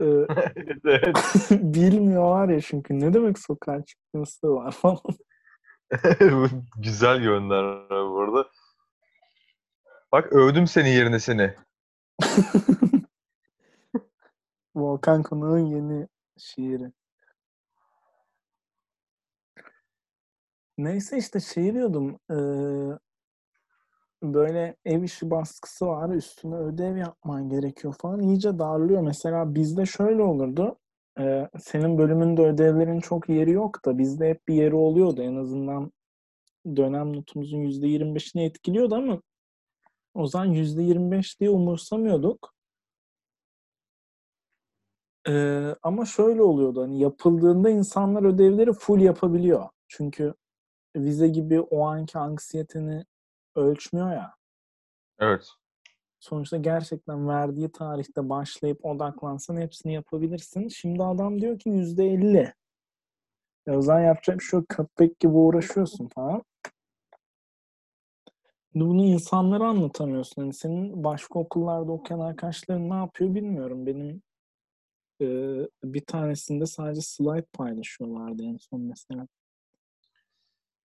e, 0.00 0.04
evet. 0.84 1.16
bilmiyorlar 1.50 2.48
ya 2.48 2.60
çünkü 2.60 3.00
ne 3.00 3.14
demek 3.14 3.38
sokağa 3.38 3.84
çıkması 3.84 4.54
var 4.54 4.72
falan. 4.72 5.00
Güzel 6.76 7.20
gönderme 7.20 8.10
bu 8.10 8.20
arada. 8.20 8.48
Bak 10.12 10.32
övdüm 10.32 10.66
senin 10.66 10.90
yerine 10.90 11.20
seni. 11.20 11.54
Volkan 14.74 15.22
Konak'ın 15.22 15.66
yeni 15.66 16.08
şiiri. 16.38 16.92
Neyse 20.78 21.18
işte 21.18 21.40
şey 21.40 21.74
diyordum. 21.74 22.18
böyle 24.22 24.76
ev 24.84 25.02
işi 25.02 25.30
baskısı 25.30 25.86
var. 25.86 26.10
Üstüne 26.10 26.56
ödev 26.56 26.96
yapman 26.96 27.48
gerekiyor 27.48 27.94
falan. 28.00 28.20
İyice 28.20 28.58
darlıyor. 28.58 29.02
Mesela 29.02 29.54
bizde 29.54 29.86
şöyle 29.86 30.22
olurdu. 30.22 30.78
senin 31.60 31.98
bölümünde 31.98 32.42
ödevlerin 32.42 33.00
çok 33.00 33.28
yeri 33.28 33.50
yok 33.50 33.84
da 33.84 33.98
bizde 33.98 34.28
hep 34.30 34.48
bir 34.48 34.54
yeri 34.54 34.74
oluyordu. 34.74 35.22
En 35.22 35.36
azından 35.36 35.92
dönem 36.76 37.12
notumuzun 37.16 37.58
%25'ini 37.58 38.44
etkiliyordu 38.44 38.94
ama 38.94 39.22
o 40.20 40.26
zaman 40.26 40.46
%25 40.46 41.40
diye 41.40 41.50
umursamıyorduk. 41.50 42.54
Eee, 45.28 45.76
ama 45.82 46.04
şöyle 46.04 46.42
oluyordu. 46.42 46.82
Hani 46.82 47.00
yapıldığında 47.00 47.70
insanlar 47.70 48.22
ödevleri 48.22 48.72
full 48.72 49.00
yapabiliyor. 49.00 49.68
Çünkü 49.88 50.34
vize 50.96 51.28
gibi 51.28 51.60
o 51.60 51.86
anki 51.86 52.18
anksiyeteni 52.18 53.04
ölçmüyor 53.56 54.12
ya. 54.12 54.34
Evet. 55.18 55.48
Sonuçta 56.20 56.56
gerçekten 56.56 57.28
verdiği 57.28 57.72
tarihte 57.72 58.28
başlayıp 58.28 58.84
odaklansan 58.84 59.56
hepsini 59.56 59.92
yapabilirsin. 59.94 60.68
Şimdi 60.68 61.04
adam 61.04 61.40
diyor 61.40 61.58
ki 61.58 61.68
yüzde 61.68 62.04
elli. 62.06 62.54
O 63.68 63.82
zaman 63.82 64.00
yapacak 64.00 64.38
bir 64.38 64.44
şey 64.44 64.60
yok. 64.60 64.68
Köpek 64.68 65.20
gibi 65.20 65.32
uğraşıyorsun 65.32 66.08
falan. 66.08 66.42
Bunu 68.74 69.04
insanlara 69.04 69.68
anlatamıyorsun. 69.68 70.42
Hani 70.42 70.54
senin 70.54 71.04
başka 71.04 71.38
okullarda 71.38 71.92
okuyan 71.92 72.20
arkadaşların 72.20 72.90
ne 72.90 72.94
yapıyor 72.94 73.34
bilmiyorum. 73.34 73.86
Benim 73.86 74.22
e, 75.20 75.26
bir 75.84 76.04
tanesinde 76.04 76.66
sadece 76.66 77.00
slide 77.00 77.46
paylaşıyorlardı 77.52 78.42
en 78.42 78.56
son 78.56 78.80
mesela. 78.80 79.26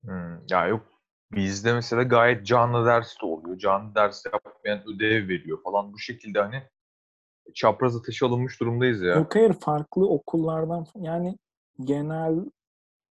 Hmm, 0.04 0.46
ya 0.50 0.66
yok. 0.66 0.96
Bizde 1.32 1.72
mesela 1.72 2.02
gayet 2.02 2.46
canlı 2.46 2.86
ders 2.86 3.20
de 3.22 3.26
oluyor. 3.26 3.58
Canlı 3.58 3.94
ders 3.94 4.24
yapmayan 4.26 4.82
ödev 4.86 5.28
veriyor 5.28 5.62
falan. 5.62 5.92
Bu 5.92 5.98
şekilde 5.98 6.40
hani 6.40 6.62
çapraz 7.54 7.96
ateşe 7.96 8.26
alınmış 8.26 8.60
durumdayız 8.60 9.02
ya. 9.02 9.14
Yok 9.14 9.34
hayır 9.34 9.52
farklı 9.52 10.08
okullardan 10.08 10.86
yani 10.94 11.38
genel 11.80 12.34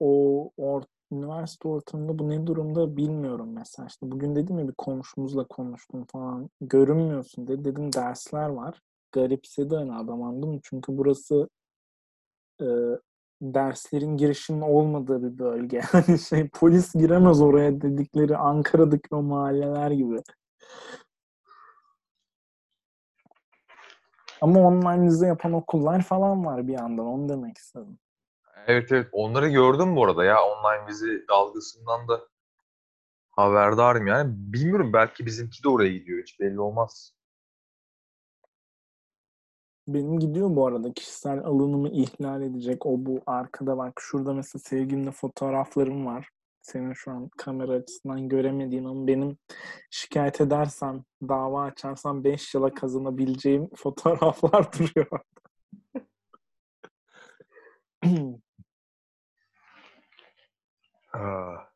o 0.00 0.50
or, 0.56 0.82
üniversite 1.12 1.68
ortamında 1.68 2.18
bu 2.18 2.28
ne 2.28 2.46
durumda 2.46 2.96
bilmiyorum 2.96 3.52
mesela. 3.54 3.86
İşte 3.86 4.10
bugün 4.10 4.36
dedim 4.36 4.58
ya 4.58 4.68
bir 4.68 4.72
komşumuzla 4.72 5.44
konuştum 5.44 6.04
falan. 6.04 6.50
Görünmüyorsun 6.60 7.46
dedi. 7.48 7.64
Dedim 7.64 7.92
dersler 7.92 8.48
var. 8.48 8.80
Garipsedi 9.12 9.76
hani 9.76 9.94
adam 9.94 10.22
anladın 10.22 10.48
mı? 10.48 10.60
Çünkü 10.62 10.98
burası 10.98 11.48
e, 12.60 12.66
derslerin 13.42 14.16
girişinin 14.16 14.60
olmadığı 14.60 15.22
bir 15.22 15.38
bölge. 15.38 15.80
Hani 15.92 16.18
şey 16.18 16.48
polis 16.48 16.94
giremez 16.94 17.40
oraya 17.40 17.80
dedikleri 17.80 18.36
Ankara'daki 18.36 19.14
o 19.14 19.22
mahalleler 19.22 19.90
gibi. 19.90 20.22
Ama 24.40 24.60
online 24.60 25.26
yapan 25.26 25.52
okullar 25.52 26.02
falan 26.02 26.44
var 26.44 26.68
bir 26.68 26.72
yandan. 26.72 27.06
Onu 27.06 27.28
demek 27.28 27.58
istedim. 27.58 27.98
Evet 28.66 28.92
evet. 28.92 29.08
Onları 29.12 29.48
gördüm 29.48 29.96
bu 29.96 30.04
arada 30.04 30.24
ya. 30.24 30.36
Online 30.44 30.86
vize 30.88 31.28
dalgasından 31.28 32.08
da 32.08 32.28
haberdarım 33.30 34.06
yani. 34.06 34.32
Bilmiyorum 34.36 34.92
belki 34.92 35.26
bizimki 35.26 35.64
de 35.64 35.68
oraya 35.68 35.92
gidiyor. 35.92 36.22
Hiç 36.22 36.40
belli 36.40 36.60
olmaz. 36.60 37.14
Benim 39.88 40.18
gidiyor 40.18 40.56
bu 40.56 40.66
arada 40.66 40.92
kişisel 40.92 41.38
alanımı 41.38 41.88
ihlal 41.88 42.42
edecek 42.42 42.86
o 42.86 42.90
bu 42.96 43.22
arkada 43.26 43.78
bak 43.78 43.92
şurada 44.00 44.34
mesela 44.34 44.60
sevgilimle 44.60 45.10
fotoğraflarım 45.10 46.06
var. 46.06 46.28
Senin 46.62 46.92
şu 46.92 47.10
an 47.10 47.30
kamera 47.38 47.72
açısından 47.72 48.28
göremediğin 48.28 48.84
ama 48.84 49.06
benim 49.06 49.38
şikayet 49.90 50.40
edersem, 50.40 51.04
dava 51.28 51.62
açarsam 51.62 52.24
5 52.24 52.54
yıla 52.54 52.74
kazanabileceğim 52.74 53.70
fotoğraflar 53.76 54.72
duruyor. 54.72 55.20
Ah, 61.12 61.68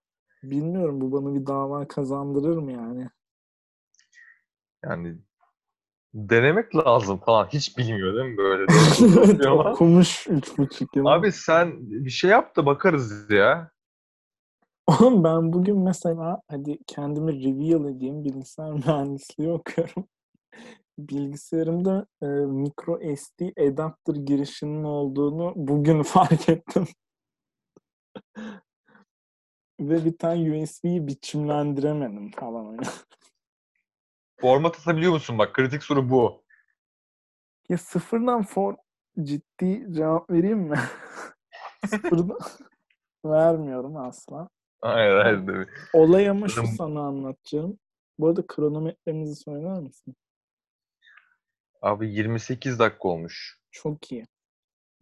Bilmiyorum 0.42 1.00
bu 1.00 1.12
bana 1.12 1.34
bir 1.34 1.46
dava 1.46 1.88
kazandırır 1.88 2.56
mı 2.56 2.72
yani? 2.72 3.08
Yani 4.84 5.18
denemek 6.14 6.76
lazım 6.76 7.18
falan. 7.18 7.46
Hiç 7.46 7.78
bilmiyor 7.78 8.14
değil 8.16 8.30
mi 8.30 8.36
böyle? 8.36 8.68
de? 9.38 9.48
Ama- 9.48 9.72
Okumuş 9.72 10.26
3,5 10.26 10.96
yıl. 10.96 11.06
Abi 11.06 11.32
sen 11.32 11.76
bir 11.80 12.10
şey 12.10 12.30
yap 12.30 12.56
da 12.56 12.66
bakarız 12.66 13.30
ya. 13.30 13.70
Oğlum 14.86 15.24
ben 15.24 15.52
bugün 15.52 15.78
mesela 15.78 16.40
hadi 16.48 16.78
kendimi 16.86 17.32
reveal 17.44 17.96
edeyim 17.96 18.24
bilgisayar 18.24 18.72
mühendisliği 18.86 19.52
okuyorum. 19.52 20.08
Bilgisayarımda 20.98 22.06
e, 22.22 22.26
micro 22.26 23.16
SD 23.16 23.68
adapter 23.68 24.14
girişinin 24.14 24.84
olduğunu 24.84 25.52
bugün 25.56 26.02
fark 26.02 26.48
ettim. 26.48 26.86
Ve 29.80 30.04
bir 30.04 30.18
tane 30.18 30.62
USB'yi 30.62 31.06
biçimlendiremedim 31.06 32.30
falan. 32.30 32.78
Format 34.40 34.78
atabiliyor 34.78 35.12
musun? 35.12 35.38
Bak 35.38 35.54
kritik 35.54 35.82
soru 35.82 36.10
bu. 36.10 36.44
ya 37.68 37.78
sıfırdan 37.78 38.42
for 38.42 38.74
ciddi 39.22 39.86
cevap 39.92 40.30
vereyim 40.30 40.58
mi? 40.58 40.78
sıfırdan 41.86 42.38
vermiyorum 43.24 43.96
asla. 43.96 44.48
Hayır 44.80 45.16
hayır 45.16 45.46
değil 45.46 45.58
mi? 45.58 45.66
Olay 45.92 46.28
ama 46.28 46.48
şu 46.48 46.66
sana 46.66 47.00
anlatacağım. 47.00 47.78
Bu 48.18 48.28
arada 48.28 48.46
kronometremizi 48.46 49.36
söyler 49.36 49.80
misin? 49.80 50.16
Abi 51.82 52.10
28 52.14 52.78
dakika 52.78 53.08
olmuş. 53.08 53.60
Çok 53.70 54.12
iyi. 54.12 54.26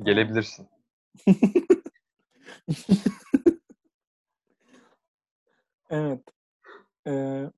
Gelebilirsin. 0.03 0.69
Evet. 5.95 6.23
Ee, 7.07 7.51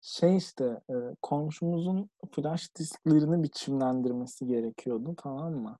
şey 0.00 0.36
işte 0.36 0.80
e, 0.90 0.94
komşumuzun 1.22 2.10
flash 2.32 2.74
disklerini 2.74 3.42
biçimlendirmesi 3.42 4.46
gerekiyordu 4.46 5.14
tamam 5.22 5.52
mı? 5.54 5.78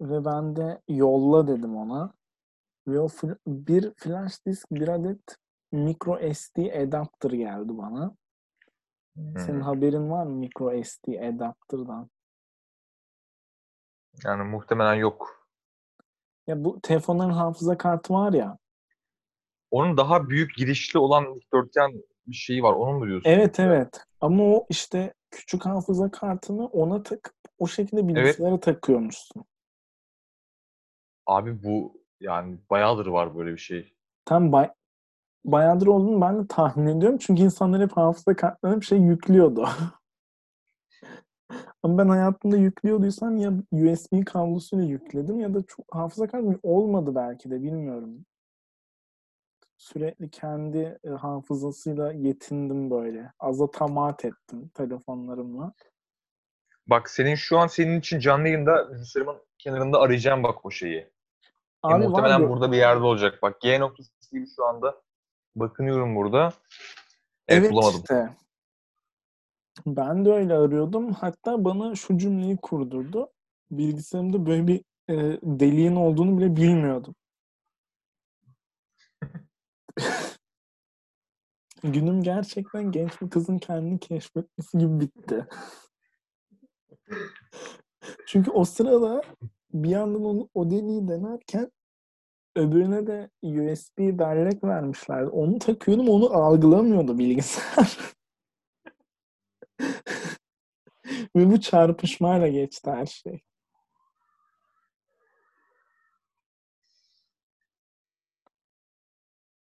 Ve 0.00 0.24
ben 0.24 0.56
de 0.56 0.82
yolla 0.88 1.46
dedim 1.48 1.76
ona. 1.76 2.12
Ve 2.88 3.00
o 3.00 3.06
fl- 3.08 3.38
bir 3.46 3.94
flash 3.94 4.46
disk 4.46 4.70
bir 4.70 4.88
adet 4.88 5.36
micro 5.72 6.34
SD 6.34 6.82
adapter 6.82 7.30
geldi 7.30 7.78
bana. 7.78 8.14
Senin 9.36 9.60
Hmm. 9.60 9.60
haberin 9.60 10.10
var 10.10 10.26
mı 10.26 10.34
micro 10.36 10.84
SD 10.84 11.28
adapter'dan? 11.28 12.10
Yani 14.24 14.42
muhtemelen 14.42 14.94
yok. 14.94 15.37
Ya 16.48 16.64
bu 16.64 16.80
telefonların 16.80 17.30
hafıza 17.30 17.78
kartı 17.78 18.14
var 18.14 18.32
ya. 18.32 18.58
Onun 19.70 19.96
daha 19.96 20.28
büyük 20.28 20.56
girişli 20.56 20.98
olan 20.98 21.34
dikdörtgen 21.34 21.92
bir 22.26 22.36
şeyi 22.36 22.62
var. 22.62 22.72
Onu 22.72 22.98
mu 22.98 23.06
diyorsun? 23.06 23.30
Evet 23.30 23.60
evet. 23.60 24.00
Ama 24.20 24.44
o 24.44 24.66
işte 24.70 25.14
küçük 25.30 25.66
hafıza 25.66 26.10
kartını 26.10 26.66
ona 26.66 27.02
takıp 27.02 27.34
o 27.58 27.66
şekilde 27.66 28.08
bilgisayara 28.08 28.60
takıyormuşsun. 28.60 29.44
Abi 31.26 31.62
bu 31.62 32.02
yani 32.20 32.58
bayağıdır 32.70 33.06
var 33.06 33.36
böyle 33.36 33.52
bir 33.52 33.58
şey. 33.58 33.94
Tam 34.24 34.52
bay 34.52 34.70
bayağıdır 35.44 35.86
olduğunu 35.86 36.20
ben 36.20 36.42
de 36.42 36.46
tahmin 36.46 36.96
ediyorum. 36.96 37.18
Çünkü 37.18 37.42
insanlar 37.42 37.82
hep 37.82 37.92
hafıza 37.96 38.36
kartlarına 38.36 38.80
bir 38.80 38.86
şey 38.86 38.98
yüklüyordu. 38.98 39.68
Ama 41.82 41.98
ben 41.98 42.08
hayatımda 42.08 42.56
yüklüyorduysam 42.56 43.36
ya 43.36 43.52
USB 43.72 44.24
kablosuyla 44.24 44.84
yükledim 44.84 45.40
ya 45.40 45.54
da 45.54 45.62
çok 45.62 45.86
hafıza 45.94 46.26
kartı 46.26 46.60
olmadı 46.62 47.14
belki 47.14 47.50
de 47.50 47.62
bilmiyorum. 47.62 48.26
Sürekli 49.76 50.30
kendi 50.30 50.98
e, 51.04 51.08
hafızasıyla 51.08 52.12
yetindim 52.12 52.90
böyle. 52.90 53.32
Aza 53.38 53.70
tamaat 53.70 54.24
ettim 54.24 54.70
telefonlarımla. 54.74 55.72
Bak 56.86 57.10
senin 57.10 57.34
şu 57.34 57.58
an 57.58 57.66
senin 57.66 58.00
için 58.00 58.18
canlı 58.18 58.48
yayında 58.48 58.92
bilgisayarımın 58.92 59.36
kenarında 59.58 60.00
arayacağım 60.00 60.42
bak 60.42 60.66
o 60.66 60.70
şeyi. 60.70 60.96
E, 60.98 61.10
Abi 61.82 62.04
muhtemelen 62.04 62.36
var 62.36 62.40
ya- 62.44 62.50
burada 62.50 62.72
bir 62.72 62.76
yerde 62.76 63.04
olacak. 63.04 63.38
Bak 63.42 63.60
G 63.60 63.80
noktası 63.80 64.10
gibi 64.32 64.46
şu 64.56 64.64
anda 64.64 65.02
bakınıyorum 65.56 66.16
burada. 66.16 66.52
Evet, 67.48 67.60
Evet 67.60 67.72
bulamadım. 67.72 68.00
işte. 68.00 68.28
Ben 69.86 70.24
de 70.24 70.32
öyle 70.32 70.54
arıyordum. 70.54 71.12
Hatta 71.12 71.64
bana 71.64 71.94
şu 71.94 72.18
cümleyi 72.18 72.56
kurdurdu. 72.56 73.30
Bilgisayarımda 73.70 74.46
böyle 74.46 74.66
bir 74.66 74.84
e, 75.08 75.14
deliğin 75.42 75.96
olduğunu 75.96 76.38
bile 76.38 76.56
bilmiyordum. 76.56 77.14
Günüm 81.82 82.22
gerçekten 82.22 82.92
genç 82.92 83.22
bir 83.22 83.30
kızın 83.30 83.58
kendini 83.58 83.98
keşfetmesi 83.98 84.78
gibi 84.78 85.00
bitti. 85.00 85.46
Çünkü 88.26 88.50
o 88.50 88.64
sırada 88.64 89.22
bir 89.72 89.88
yandan 89.90 90.24
onu, 90.24 90.48
o 90.54 90.70
deliği 90.70 91.08
denerken 91.08 91.70
öbürüne 92.56 93.06
de 93.06 93.30
USB 93.42 93.98
bellek 93.98 94.64
vermişlerdi. 94.64 95.30
Onu 95.30 95.58
takıyordum 95.58 96.08
onu 96.08 96.32
algılamıyordu 96.32 97.18
bilgisayar. 97.18 97.98
Ve 101.36 101.50
bu 101.50 101.60
çarpışmayla 101.60 102.48
geçti 102.48 102.90
her 102.90 103.06
şey. 103.06 103.40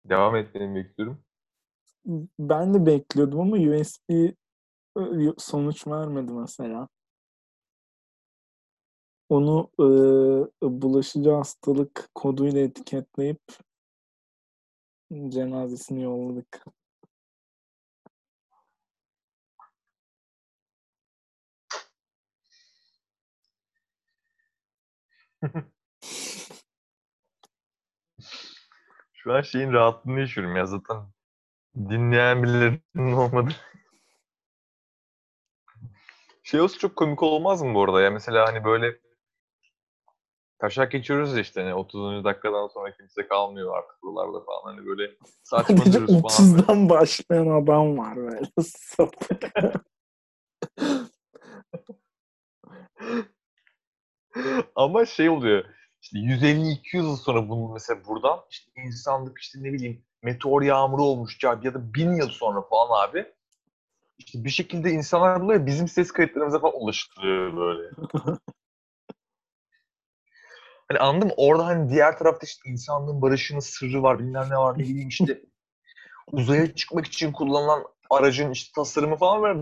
Devam 0.05 0.35
etmeni 0.35 0.75
bekliyorum. 0.75 1.23
Ben 2.39 2.73
de 2.73 2.85
bekliyordum 2.85 3.39
ama 3.39 3.57
USB 3.57 4.33
sonuç 5.37 5.87
vermedi 5.87 6.31
mesela. 6.31 6.87
Onu 9.29 9.69
e, 9.79 9.85
bulaşıcı 10.81 11.31
hastalık 11.31 12.09
koduyla 12.15 12.61
etiketleyip 12.61 13.41
cenazesini 15.29 16.03
yolladık. 16.03 16.65
Şu 29.13 29.33
an 29.33 29.41
şeyin 29.41 29.73
rahatlığını 29.73 30.19
yaşıyorum 30.19 30.55
ya 30.55 30.65
zaten 30.65 30.97
dinleyen 31.75 32.43
birilerinin 32.43 33.13
olmadı. 33.13 33.51
Şey 36.43 36.61
olsa 36.61 36.79
çok 36.79 36.95
komik 36.95 37.23
olmaz 37.23 37.61
mı 37.61 37.73
bu 37.73 37.83
arada 37.83 38.01
ya? 38.01 38.11
Mesela 38.11 38.47
hani 38.47 38.63
böyle 38.63 38.99
taşak 40.59 40.91
geçiyoruz 40.91 41.35
ya 41.35 41.41
işte 41.41 41.61
hani 41.61 41.73
30. 41.73 42.23
dakikadan 42.23 42.67
sonra 42.67 42.95
kimse 42.95 43.27
kalmıyor 43.27 43.77
artık 43.77 44.03
buralarda 44.03 44.45
falan 44.45 44.61
hani 44.63 44.85
böyle 44.85 45.11
saçmalıyoruz 45.43 46.21
falan. 46.21 46.23
30'dan 46.23 46.89
başlayan 46.89 47.47
adam 47.61 47.97
var 47.97 48.15
böyle 48.15 48.41
sapık. 48.61 49.43
Ama 54.75 55.05
şey 55.05 55.29
oluyor 55.29 55.65
işte 56.01 56.17
150-200 56.19 56.97
yıl 56.97 57.15
sonra 57.15 57.49
bunu 57.49 57.73
mesela 57.73 58.05
buradan 58.07 58.39
işte 58.49 58.71
insanlık 58.85 59.39
işte 59.39 59.59
ne 59.61 59.73
bileyim 59.73 60.03
meteor 60.23 60.61
yağmuru 60.61 61.03
olmuş 61.03 61.43
ya 61.43 61.73
da 61.73 61.93
bin 61.93 62.13
yıl 62.13 62.29
sonra 62.29 62.61
falan 62.61 63.09
abi 63.09 63.25
işte 64.17 64.43
bir 64.43 64.49
şekilde 64.49 64.91
insanlar 64.91 65.41
bunları 65.41 65.65
bizim 65.65 65.87
ses 65.87 66.11
kayıtlarımıza 66.11 66.59
falan 66.59 66.81
ulaştırıyor 66.81 67.57
böyle. 67.57 67.89
hani 70.89 70.99
anladım 70.99 71.31
orada 71.37 71.65
hani 71.65 71.89
diğer 71.89 72.17
tarafta 72.17 72.45
işte 72.45 72.69
insanlığın 72.69 73.21
barışının 73.21 73.59
sırrı 73.59 74.03
var 74.03 74.19
bilmem 74.19 74.47
ne 74.49 74.57
var 74.57 74.79
ne 74.79 74.83
bileyim 74.83 75.07
işte 75.09 75.41
uzaya 76.31 76.75
çıkmak 76.75 77.05
için 77.05 77.31
kullanılan 77.31 77.83
aracın 78.09 78.51
işte 78.51 78.71
tasarımı 78.75 79.17
falan 79.17 79.41
var. 79.41 79.57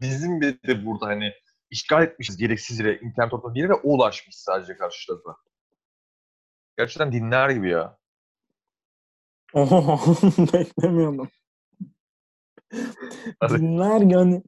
Bizim 0.00 0.40
bir 0.40 0.62
de 0.62 0.86
burada 0.86 1.06
hani 1.06 1.32
işgal 1.76 2.02
etmişiz 2.02 2.36
gereksiz 2.36 2.80
yere 2.80 2.98
internet 2.98 3.34
ortamı 3.34 3.58
yere 3.58 3.68
ve 3.68 3.74
o 3.74 3.94
ulaşmış 3.94 4.36
sadece 4.36 4.76
karşı 4.76 5.06
tarafa. 5.06 5.40
Gerçekten 6.78 7.12
dinler 7.12 7.50
gibi 7.50 7.70
ya. 7.70 7.98
Beklemiyordum. 10.52 11.28
Dinler 13.50 14.00
yani 14.00 14.42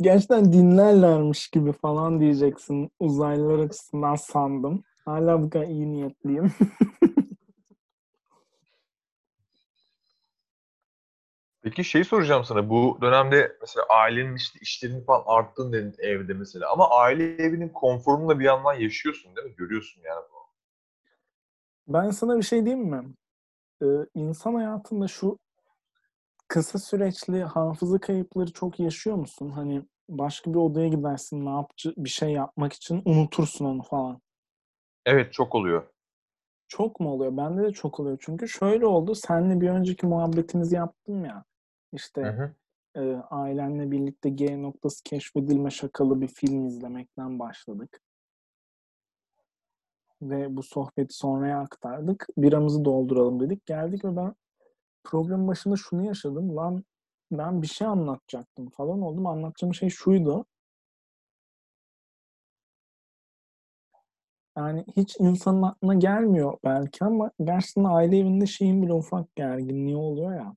gerçekten 0.00 0.52
dinlerlermiş 0.52 1.48
gibi 1.48 1.72
falan 1.72 2.20
diyeceksin 2.20 2.90
uzaylılar 3.00 3.58
açısından 3.58 4.14
sandım. 4.14 4.82
Hala 5.04 5.42
bu 5.42 5.50
kadar 5.50 5.66
iyi 5.66 5.92
niyetliyim. 5.92 6.52
Peki 11.62 11.84
şey 11.84 12.04
soracağım 12.04 12.44
sana. 12.44 12.68
Bu 12.70 12.98
dönemde 13.00 13.56
mesela 13.60 13.86
ailenin 13.88 14.36
işte 14.36 14.58
işlerinin 14.62 15.04
falan 15.04 15.22
arttığını 15.26 15.72
dedin 15.72 15.94
evde 15.98 16.34
mesela. 16.34 16.72
Ama 16.72 16.90
aile 16.90 17.24
evinin 17.24 17.68
konforunu 17.68 18.28
da 18.28 18.38
bir 18.38 18.44
yandan 18.44 18.74
yaşıyorsun 18.74 19.36
değil 19.36 19.46
mi? 19.46 19.54
Görüyorsun 19.56 20.02
yani 20.04 20.22
bunu. 20.32 20.40
Ben 21.88 22.10
sana 22.10 22.36
bir 22.38 22.42
şey 22.42 22.64
diyeyim 22.64 22.86
mi? 22.86 23.14
Ee, 23.82 23.86
insan 24.14 24.54
hayatında 24.54 25.08
şu 25.08 25.38
kısa 26.48 26.78
süreçli 26.78 27.44
hafıza 27.44 27.98
kayıpları 27.98 28.52
çok 28.52 28.80
yaşıyor 28.80 29.16
musun? 29.16 29.50
Hani 29.50 29.82
başka 30.08 30.50
bir 30.50 30.58
odaya 30.58 30.88
gidersin 30.88 31.46
ne 31.46 31.50
yapıcı 31.50 31.94
bir 31.96 32.08
şey 32.08 32.32
yapmak 32.32 32.72
için 32.72 33.02
unutursun 33.04 33.64
onu 33.64 33.82
falan. 33.82 34.20
Evet 35.06 35.32
çok 35.32 35.54
oluyor. 35.54 35.82
Çok 36.68 37.00
mu 37.00 37.12
oluyor? 37.12 37.36
Bende 37.36 37.62
de 37.62 37.72
çok 37.72 38.00
oluyor. 38.00 38.18
Çünkü 38.20 38.48
şöyle 38.48 38.86
oldu. 38.86 39.14
Seninle 39.14 39.60
bir 39.60 39.68
önceki 39.68 40.06
muhabbetimizi 40.06 40.74
yaptım 40.74 41.24
ya. 41.24 41.44
İşte 41.92 42.22
hı 42.22 42.28
hı. 42.28 42.54
E, 42.94 43.16
ailenle 43.30 43.90
birlikte 43.90 44.28
G 44.30 44.62
noktası 44.62 45.02
keşfedilme 45.04 45.70
şakalı 45.70 46.20
bir 46.20 46.28
film 46.28 46.66
izlemekten 46.66 47.38
başladık. 47.38 48.00
Ve 50.22 50.56
bu 50.56 50.62
sohbeti 50.62 51.14
sonraya 51.14 51.60
aktardık. 51.60 52.26
Biramızı 52.36 52.84
dolduralım 52.84 53.40
dedik. 53.40 53.66
Geldik 53.66 54.04
ve 54.04 54.16
ben 54.16 54.34
programın 55.04 55.48
başında 55.48 55.76
şunu 55.76 56.06
yaşadım. 56.06 56.56
Lan 56.56 56.84
ben 57.32 57.62
bir 57.62 57.66
şey 57.66 57.86
anlatacaktım 57.86 58.70
falan 58.70 59.02
oldum. 59.02 59.26
Anlatacağım 59.26 59.74
şey 59.74 59.90
şuydu. 59.90 60.46
Yani 64.56 64.84
hiç 64.96 65.16
insanın 65.18 65.62
aklına 65.62 65.94
gelmiyor 65.94 66.58
belki 66.64 67.04
ama 67.04 67.30
gerçekten 67.44 67.84
aile 67.84 68.18
evinde 68.18 68.46
şeyin 68.46 68.82
bile 68.82 68.92
ufak 68.92 69.36
gerginliği 69.36 69.96
oluyor 69.96 70.34
ya. 70.34 70.54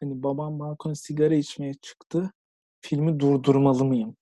Hani 0.00 0.22
babam 0.22 0.58
balkona 0.58 0.94
sigara 0.94 1.34
içmeye 1.34 1.74
çıktı. 1.74 2.32
Filmi 2.80 3.20
durdurmalı 3.20 3.84
mıyım? 3.84 4.16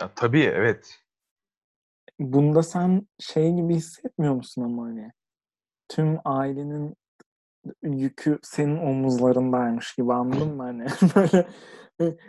Ya, 0.00 0.14
tabii 0.14 0.42
evet. 0.42 1.02
Bunda 2.18 2.62
sen 2.62 3.08
şey 3.18 3.54
gibi 3.54 3.74
hissetmiyor 3.74 4.34
musun 4.34 4.62
ama 4.62 4.82
hani 4.84 5.12
tüm 5.88 6.18
ailenin 6.24 6.96
yükü 7.82 8.38
senin 8.42 8.76
omuzlarındaymış 8.76 9.94
gibi 9.94 10.12
anladın 10.12 10.56
mı 10.56 10.62
hani 10.62 10.86
böyle 11.16 11.48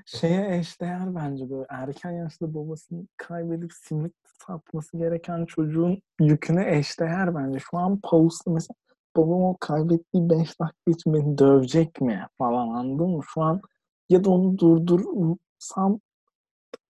şeye 0.06 0.58
eşdeğer 0.58 1.16
bence 1.16 1.50
böyle 1.50 1.66
erken 1.70 2.12
yaşta 2.12 2.54
babasını 2.54 3.08
kaybedip 3.18 3.74
simit 3.74 4.14
satması 4.48 4.98
gereken 4.98 5.46
çocuğun 5.46 6.02
yüküne 6.20 6.78
eşdeğer 6.78 7.36
bence. 7.36 7.60
Şu 7.60 7.78
an 7.78 8.00
Paus'ta 8.04 8.52
mesela 8.52 8.76
babam 9.18 9.44
o 9.44 9.58
kaybettiği 9.60 10.30
5 10.30 10.60
dakika 10.60 10.92
için 10.92 11.38
dövecek 11.38 12.02
mi 12.02 12.28
falan 12.38 12.68
anladın 12.68 13.10
mı? 13.10 13.24
Şu 13.34 13.42
an 13.42 13.62
ya 14.10 14.24
da 14.24 14.30
onu 14.30 14.58
durdursam 14.58 16.00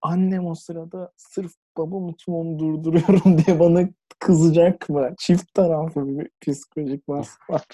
annem 0.02 0.46
o 0.46 0.56
sırada 0.56 1.12
sırf 1.18 1.52
babam 1.78 2.10
için 2.10 2.32
onu 2.32 2.60
durduruyorum 2.60 3.38
diye 3.46 3.60
bana 3.60 3.90
kızacak 4.20 4.90
mı? 4.90 5.16
Çift 5.20 5.54
taraflı 5.54 6.08
bir 6.08 6.30
psikolojik 6.42 7.08
baskı 7.08 7.54
var. 7.54 7.66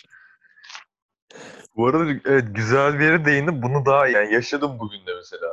Bu 1.75 1.87
arada 1.87 2.11
evet 2.25 2.55
güzel 2.55 2.99
bir 2.99 3.03
yere 3.03 3.25
değindim. 3.25 3.61
Bunu 3.61 3.85
daha 3.85 4.07
yani 4.07 4.33
yaşadım 4.33 4.79
bugün 4.79 4.99
de 4.99 5.15
mesela. 5.15 5.49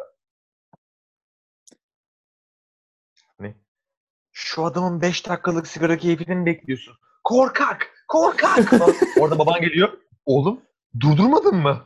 Ne? 3.41 3.55
Şu 4.33 4.65
adamın 4.65 5.01
5 5.01 5.29
dakikalık 5.29 5.67
sigara 5.67 5.97
keyfini 5.97 6.47
bekliyorsun? 6.47 6.95
Korkak! 7.25 8.00
Korkak! 8.11 8.73
Orada 9.21 9.39
baban 9.39 9.61
geliyor. 9.61 9.89
Oğlum 10.27 10.61
durdurmadın 11.01 11.57
mı? 11.57 11.83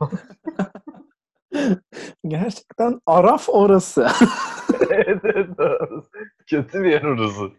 Gerçekten 2.27 3.01
Araf 3.05 3.49
orası. 3.49 4.07
evet, 4.89 5.21
evet. 5.23 5.49
Kötü 6.47 6.83
bir 6.83 6.89
yer 6.89 7.03
orası. 7.03 7.51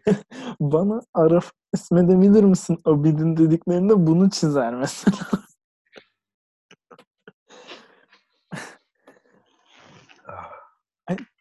Bana 0.59 1.01
Araf 1.13 1.51
ismedebilir 1.73 2.43
misin? 2.43 2.77
Abidin 2.85 3.37
dediklerinde 3.37 4.07
bunu 4.07 4.29
çizer 4.29 4.73
mesela. 4.73 5.17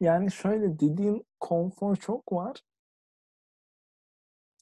yani 0.01 0.33
şöyle 0.33 0.79
dediğin 0.81 1.27
konfor 1.41 1.97
çok 1.97 2.33
var. 2.33 2.61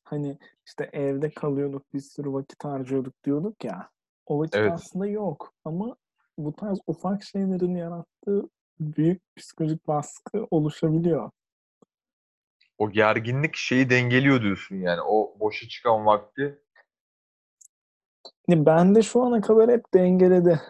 Hani 0.05 0.38
işte 0.66 0.90
evde 0.92 1.30
kalıyorduk 1.30 1.94
bir 1.94 2.00
sürü 2.00 2.32
vakit 2.32 2.64
harcıyorduk 2.64 3.24
diyorduk 3.24 3.64
ya. 3.64 3.90
O 4.26 4.40
vakit 4.40 4.55
evet. 4.55 4.72
aslında 4.72 5.07
yok 5.07 5.52
ama 5.64 5.96
bu 6.38 6.57
tarz 6.57 6.78
ufak 6.86 7.22
şeylerin 7.22 7.76
yarattığı 7.76 8.48
büyük 8.80 9.36
psikolojik 9.36 9.88
baskı 9.88 10.46
oluşabiliyor. 10.50 11.30
O 12.78 12.90
gerginlik 12.90 13.57
şeyi 13.57 13.90
dengeliyor 13.90 14.42
diyorsun 14.42 14.76
yani. 14.76 15.00
O 15.00 15.36
boşa 15.40 15.68
çıkan 15.68 16.07
vakti. 16.07 16.59
Ben 18.48 18.94
de 18.94 19.02
şu 19.02 19.22
ana 19.22 19.40
kadar 19.40 19.70
hep 19.70 19.94
dengeledi. 19.94 20.61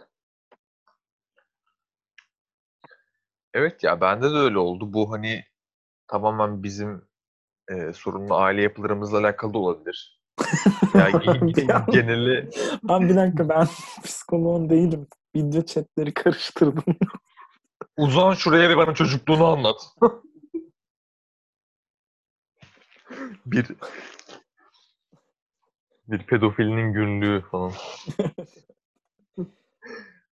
Evet 3.55 3.85
ya 3.85 4.01
bende 4.01 4.31
de 4.31 4.37
öyle 4.37 4.59
oldu. 4.59 4.93
Bu 4.93 5.13
hani 5.13 5.45
tamamen 6.07 6.63
bizim 6.63 7.09
e, 7.71 7.93
sorunlu 7.93 8.35
aile 8.37 8.63
yapılarımızla 8.63 9.19
alakalı 9.19 9.55
da 9.55 9.59
olabilir. 9.59 10.21
Yani 10.95 11.13
geneli 11.93 12.51
Ben 12.89 13.09
bir 13.09 13.17
dakika 13.17 13.49
ben 13.49 13.67
psikoloğum 14.05 14.71
değilim. 14.71 15.07
Video 15.37 15.63
chatleri 15.63 16.15
karıştırdım. 16.15 16.85
uzan 17.97 18.35
şuraya 18.35 18.69
ve 18.69 18.77
bana 18.77 18.95
çocukluğunu 18.95 19.47
anlat. 19.47 19.77
bir 23.47 23.67
bir 26.09 26.19
pedofilinin 26.27 26.93
günlüğü 26.93 27.43
falan. 27.51 27.73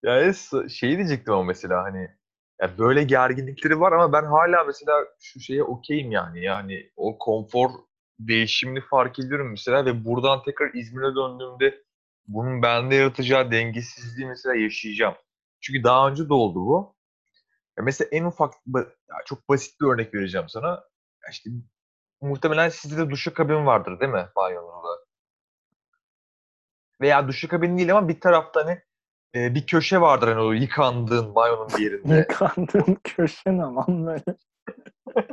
ya 0.03 0.22
es- 0.22 0.68
şeyi 0.70 0.97
diyecektim 0.97 1.35
ama 1.35 1.43
mesela 1.43 1.83
hani 1.85 2.09
ya 2.63 2.79
böyle 2.79 3.03
gerginlikleri 3.05 3.81
var 3.81 3.93
ama 3.93 4.13
ben 4.13 4.25
hala 4.25 4.65
mesela 4.65 5.07
şu 5.21 5.41
şeye 5.41 5.65
okeyim 5.65 6.11
yani. 6.11 6.45
Yani 6.45 6.91
o 6.97 7.19
konfor 7.19 7.71
değişimini 8.19 8.81
fark 8.81 9.19
ediyorum 9.19 9.51
mesela 9.51 9.87
ve 9.87 10.05
buradan 10.05 10.43
tekrar 10.43 10.75
İzmir'e 10.75 11.15
döndüğümde 11.17 11.83
bunun 12.29 12.63
bende 12.63 12.95
yaratacağı 12.95 13.51
dengesizliği 13.51 14.29
mesela 14.29 14.55
yaşayacağım. 14.57 15.15
Çünkü 15.61 15.85
daha 15.85 16.09
önce 16.09 16.29
de 16.29 16.35
oldu 16.35 16.67
bu. 16.67 16.97
Ya 17.79 17.85
mesela 17.85 18.09
en 18.13 18.25
ufak, 18.25 18.55
çok 19.27 19.49
basit 19.49 19.81
bir 19.81 19.87
örnek 19.87 20.15
vereceğim 20.15 20.49
sana. 20.49 20.69
Ya 21.25 21.31
işte 21.33 21.51
muhtemelen 22.21 22.69
sizde 22.69 23.07
de 23.07 23.11
duşakabin 23.11 23.67
vardır 23.67 24.01
değil 24.01 24.13
mi 24.13 24.29
banyonuzda? 24.37 24.89
Veya 27.01 27.29
duşakabin 27.29 27.79
değil 27.79 27.97
ama 27.97 28.09
bir 28.09 28.21
tarafta 28.21 28.65
hani 28.65 28.83
e, 29.35 29.55
bir 29.55 29.66
köşe 29.66 30.01
vardır 30.01 30.28
hani 30.28 30.41
o 30.41 30.53
yıkandığın 30.53 31.35
banyonun 31.35 31.68
bir 31.68 31.83
yerinde. 31.83 32.16
Yıkandığım 32.30 32.97
köşe 33.05 33.53
ne 33.53 33.62
lan 33.62 34.07
böyle? 34.07 34.24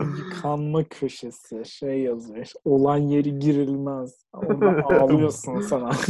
Yıkanma 0.00 0.84
köşesi 0.84 1.64
şey 1.66 2.00
yazıyor. 2.00 2.38
işte, 2.44 2.58
Olan 2.64 2.96
yeri 2.96 3.38
girilmez. 3.38 4.24
Orada 4.32 4.84
ağlıyorsun 4.84 5.60
sana. 5.60 5.90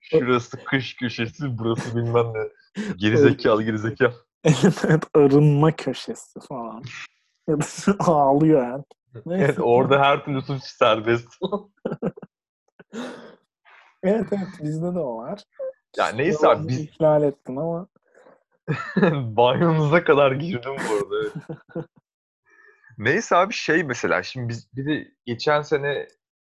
Şurası 0.00 0.64
kış 0.64 0.96
köşesi, 0.96 1.58
burası 1.58 1.96
bilmem 1.96 2.26
ne. 2.34 2.48
Gerizekalı 2.96 3.62
gerizekalı. 3.62 4.14
evet, 4.84 5.04
arınma 5.14 5.76
köşesi 5.76 6.40
falan. 6.48 6.82
Ağlıyor 7.98 8.62
yani. 8.68 8.84
Neyse. 9.26 9.44
Evet, 9.44 9.58
orada 9.60 10.00
her 10.00 10.24
türlü 10.24 10.42
suç 10.42 10.62
serbest. 10.62 11.28
Evet 14.04 14.26
evet 14.32 14.48
bizde 14.62 14.94
de 14.94 14.98
o 14.98 15.16
var. 15.16 15.44
ya 15.96 16.08
neyse 16.08 16.48
abi 16.48 16.68
biz 16.68 16.80
ihlal 16.80 17.22
ettin 17.22 17.56
ama 17.56 17.88
banyonuza 19.36 20.04
kadar 20.04 20.32
girdim 20.32 20.76
bu 20.88 20.94
arada. 20.94 21.16
evet. 21.22 21.32
Neyse 22.98 23.36
abi 23.36 23.54
şey 23.54 23.84
mesela 23.84 24.22
şimdi 24.22 24.48
biz 24.48 24.76
bir 24.76 24.86
de 24.86 25.08
geçen 25.26 25.62
sene 25.62 26.08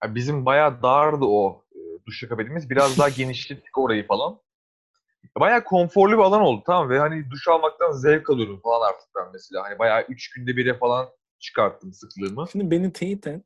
bizim 0.07 0.47
bayağı 0.47 0.83
dardı 0.83 1.25
o 1.25 1.65
e, 1.73 1.81
duşakabinimiz. 2.07 2.71
Biraz 2.71 2.99
daha 2.99 3.09
genişlettik 3.09 3.79
orayı 3.79 4.07
falan. 4.07 4.41
Bayağı 5.39 5.65
konforlu 5.65 6.13
bir 6.13 6.23
alan 6.23 6.41
oldu 6.41 6.63
tamam 6.67 6.89
ve 6.89 6.99
hani 6.99 7.31
duş 7.31 7.49
almaktan 7.49 7.93
zevk 7.93 8.31
alıyorum 8.31 8.61
falan 8.61 8.89
artık 8.89 9.09
ben 9.17 9.25
mesela. 9.33 9.65
Hani 9.65 9.79
bayağı 9.79 10.03
üç 10.03 10.31
günde 10.31 10.57
bire 10.57 10.79
falan 10.79 11.09
çıkarttım 11.39 11.93
sıklığımı. 11.93 12.47
şimdi 12.53 12.71
beni 12.71 12.93
teyit 12.93 13.27
et. 13.27 13.45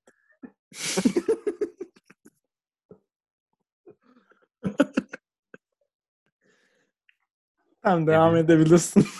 Tamam 7.82 8.06
devam 8.06 8.34
biz- 8.34 8.44
edebilirsin. 8.44 9.06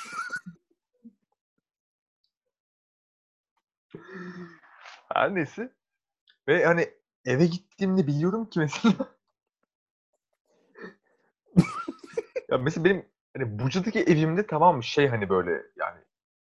Her 5.14 5.34
neyse. 5.34 5.72
Ve 6.48 6.64
hani 6.64 6.90
eve 7.24 7.46
gittiğimde 7.46 8.06
biliyorum 8.06 8.50
ki 8.50 8.60
mesela 8.60 8.94
ya 12.50 12.58
mesela 12.58 12.84
benim 12.84 13.06
hani 13.36 13.58
Buca'daki 13.58 14.00
evimde 14.00 14.46
tamam 14.46 14.82
şey 14.82 15.08
hani 15.08 15.28
böyle 15.28 15.50
yani 15.76 16.00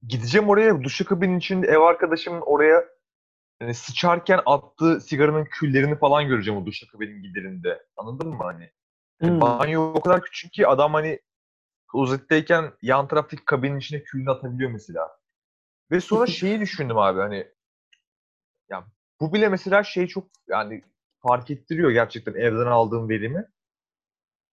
gideceğim 0.09 0.49
oraya 0.49 0.83
duşakabinin 0.85 1.39
içinde 1.39 1.67
ev 1.67 1.79
arkadaşımın 1.79 2.41
oraya 2.41 2.85
hani 3.59 3.75
sıçarken 3.75 4.41
attığı 4.47 5.01
sigaranın 5.01 5.45
küllerini 5.45 5.99
falan 5.99 6.29
göreceğim 6.29 6.61
o 6.63 6.67
duşakabinin 6.67 7.23
giderinde. 7.23 7.87
Anladın 7.97 8.29
mı 8.29 8.43
hani? 8.43 8.71
Hani 9.21 9.31
Hmm. 9.31 9.41
banyo 9.41 9.83
o 9.83 10.01
kadar 10.01 10.23
küçük 10.23 10.53
ki 10.53 10.67
adam 10.67 10.95
hani 10.95 11.21
klozetteyken 11.87 12.73
yan 12.83 13.09
taraftaki 13.09 13.45
kabinin 13.45 13.79
içine 13.79 14.03
külünü 14.03 14.31
atabiliyor 14.31 14.71
mesela. 14.71 15.19
Ve 15.91 16.01
sonra 16.01 16.27
şeyi 16.27 16.61
düşündüm 16.61 16.99
abi 16.99 17.21
hani 17.21 17.49
ya 18.69 18.87
bu 19.21 19.33
bile 19.33 19.49
mesela 19.49 19.85
şey 19.85 20.07
çok 20.07 20.29
yani 20.49 20.83
fark 21.23 21.51
ettiriyor 21.51 21.91
gerçekten 21.91 22.35
evden 22.35 22.67
aldığım 22.67 23.09
verimi. 23.09 23.47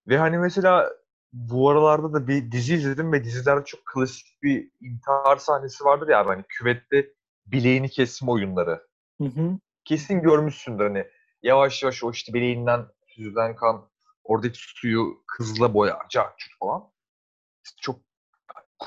Ve 0.08 0.18
hani 0.18 0.38
mesela 0.38 0.92
bu 1.32 1.70
aralarda 1.70 2.12
da 2.12 2.28
bir 2.28 2.52
dizi 2.52 2.74
izledim 2.74 3.12
ve 3.12 3.24
dizilerde 3.24 3.64
çok 3.64 3.86
klasik 3.86 4.42
bir 4.42 4.70
intihar 4.80 5.36
sahnesi 5.36 5.84
vardır 5.84 6.08
ya 6.08 6.26
hani 6.26 6.42
küvette 6.48 7.12
bileğini 7.46 7.88
kesme 7.88 8.30
oyunları. 8.30 8.86
Hı 9.20 9.24
hı. 9.24 9.58
Kesin 9.84 10.20
görmüşsündür 10.22 10.84
hani 10.84 11.06
yavaş 11.42 11.82
yavaş 11.82 12.04
o 12.04 12.10
işte 12.10 12.34
bileğinden 12.34 12.86
süzülen 13.06 13.56
kan 13.56 13.88
oradaki 14.24 14.58
suyu 14.58 15.22
kızla 15.26 15.74
boyar, 15.74 16.08
cart 16.08 16.38
curt 16.38 16.58
falan. 16.58 16.93
Çok 17.80 18.00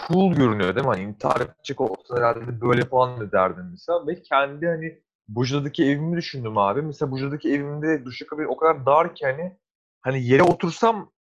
cool 0.07 0.33
görünüyor 0.33 0.75
değil 0.75 0.87
mi? 0.87 0.93
Hani 0.93 1.03
intihar 1.03 1.41
edecek 1.41 1.81
olsa 1.81 2.17
herhalde 2.17 2.47
de 2.47 2.61
böyle 2.61 2.85
falan 2.85 3.19
da 3.19 3.31
derdim 3.31 3.67
mesela. 3.71 4.07
Ve 4.07 4.21
kendi 4.21 4.67
hani 4.67 5.01
Buca'daki 5.27 5.85
evimi 5.85 6.17
düşündüm 6.17 6.57
abi. 6.57 6.81
Mesela 6.81 7.11
Buca'daki 7.11 7.49
evimde 7.49 8.05
duşakabin 8.05 8.45
o 8.45 8.57
kadar 8.57 8.85
dar 8.85 9.15
ki 9.15 9.25
hani 9.25 9.57
hani 10.01 10.23
yere 10.23 10.43
otursam 10.43 11.11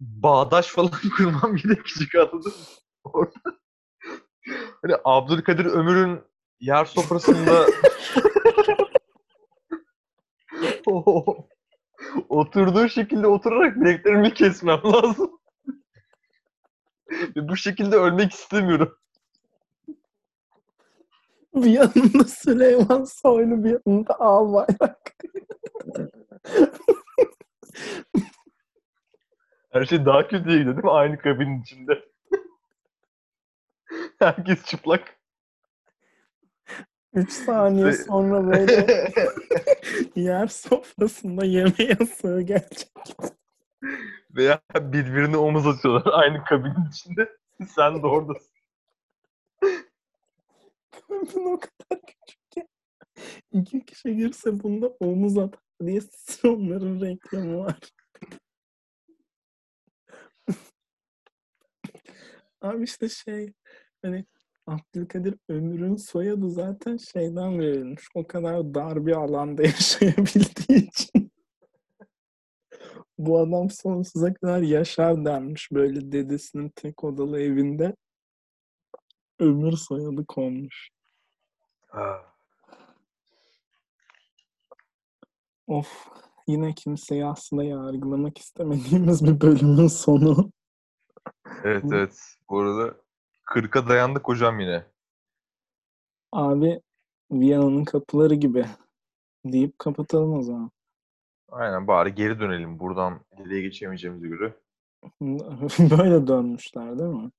bağdaş 0.00 0.66
falan 0.66 0.90
kurmam 1.16 1.56
gerekecek 1.56 2.14
anladın? 2.14 2.52
Orada. 3.04 3.32
Hani 4.82 4.94
Abdülkadir 5.04 5.64
Ömür'ün 5.64 6.20
yer 6.60 6.84
sofrasında 6.84 7.66
oturduğu 12.28 12.88
şekilde 12.88 13.26
oturarak 13.26 13.76
bileklerimi 13.76 14.34
kesmem 14.34 14.80
lazım. 14.84 15.40
Ve 17.36 17.48
bu 17.48 17.56
şekilde 17.56 17.96
ölmek 17.96 18.32
istemiyorum. 18.32 18.98
Bir 21.54 21.70
yanında 21.70 22.24
Süleyman 22.24 23.04
Soylu 23.04 23.64
bir 23.64 23.78
yanında 23.86 24.20
Albayrak. 24.20 25.14
Her 29.70 29.84
şey 29.84 30.04
daha 30.04 30.28
kötüye 30.28 30.58
gidiyor 30.58 30.76
değil 30.76 30.84
mi? 30.84 30.90
Aynı 30.90 31.18
kabinin 31.18 31.62
içinde. 31.62 32.04
Herkes 34.18 34.64
çıplak. 34.64 35.18
3 37.14 37.32
saniye 37.32 37.92
sonra 37.92 38.46
böyle 38.46 39.08
yer 40.16 40.46
sofrasında 40.46 41.44
yemeğe 41.44 41.96
sığ 42.16 42.40
gelecek. 42.40 42.92
Veya 44.30 44.60
birbirine 44.74 45.36
omuz 45.36 45.66
atıyorlar 45.66 46.12
aynı 46.12 46.44
kabinin 46.44 46.90
içinde. 46.90 47.36
Sen 47.68 48.02
de 48.02 48.06
oradasın. 48.06 48.52
Kabin 50.90 51.44
o 51.44 51.60
kadar 51.60 52.02
küçük 52.06 52.50
ki. 52.50 52.66
İki 53.52 53.84
kişi 53.84 54.16
girse 54.16 54.62
bunda 54.62 54.86
omuz 55.00 55.38
atar 55.38 55.60
diye 55.86 56.00
onların 56.44 57.00
reklamı 57.00 57.58
var. 57.58 57.78
Abi 62.60 62.84
işte 62.84 63.08
şey 63.08 63.52
hani 64.02 64.24
Abdülkadir 64.66 65.34
Ömür'ün 65.48 65.96
soyadı 65.96 66.50
zaten 66.50 66.96
şeyden 66.96 67.58
verilmiş. 67.58 68.04
O 68.14 68.26
kadar 68.26 68.74
dar 68.74 69.06
bir 69.06 69.12
alanda 69.12 69.62
yaşayabildiği 69.66 70.88
için. 70.88 71.27
Bu 73.18 73.40
adam 73.40 73.70
sonsuza 73.70 74.34
kadar 74.34 74.62
yaşar 74.62 75.24
denmiş 75.24 75.72
böyle 75.72 76.12
dedesinin 76.12 76.68
tek 76.68 77.04
odalı 77.04 77.40
evinde. 77.40 77.96
Ömür 79.38 79.72
soyadı 79.72 80.26
konmuş. 80.26 80.90
Of. 85.66 86.08
yine 86.46 86.74
kimseyi 86.74 87.26
aslında 87.26 87.64
yargılamak 87.64 88.38
istemediğimiz 88.38 89.24
bir 89.24 89.40
bölümün 89.40 89.88
sonu. 89.88 90.52
Evet 91.64 91.84
evet. 91.92 92.36
Bu 92.50 92.60
arada 92.60 92.96
40'a 93.44 93.88
dayandık 93.88 94.28
hocam 94.28 94.60
yine. 94.60 94.86
Abi 96.32 96.80
Viyana'nın 97.32 97.84
kapıları 97.84 98.34
gibi 98.34 98.66
deyip 99.44 99.78
kapatalım 99.78 100.38
o 100.38 100.42
zaman. 100.42 100.70
Aynen 101.48 101.86
bari 101.86 102.14
geri 102.14 102.40
dönelim 102.40 102.78
buradan 102.78 103.20
geriye 103.38 103.60
geçemeyeceğimize 103.60 104.28
göre. 104.28 104.54
Böyle 105.78 106.26
dönmüşler 106.26 106.98
değil 106.98 107.10
mi? 107.10 107.30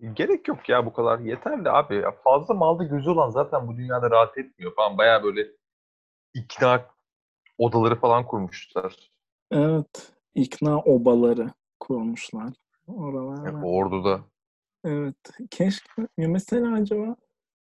Gerek 0.14 0.48
yok 0.48 0.68
ya 0.68 0.86
bu 0.86 0.92
kadar. 0.92 1.18
Yeterli 1.18 1.70
abi. 1.70 1.94
Ya 1.94 2.10
fazla 2.10 2.54
malda 2.54 2.84
gözü 2.84 3.10
olan 3.10 3.30
zaten 3.30 3.68
bu 3.68 3.76
dünyada 3.76 4.10
rahat 4.10 4.38
etmiyor 4.38 4.74
falan. 4.74 4.98
Baya 4.98 5.22
böyle 5.22 5.46
ikna 6.34 6.86
odaları 7.58 7.96
falan 7.96 8.26
kurmuşlar. 8.26 9.10
Evet. 9.50 10.12
ikna 10.34 10.78
obaları 10.78 11.50
kurmuşlar. 11.80 12.52
Oralarda. 12.86 13.48
Yani 13.48 13.66
orduda. 13.66 14.20
Evet. 14.84 15.16
Keşke 15.50 16.02
ya 16.18 16.28
mesela 16.28 16.74
acaba 16.74 17.16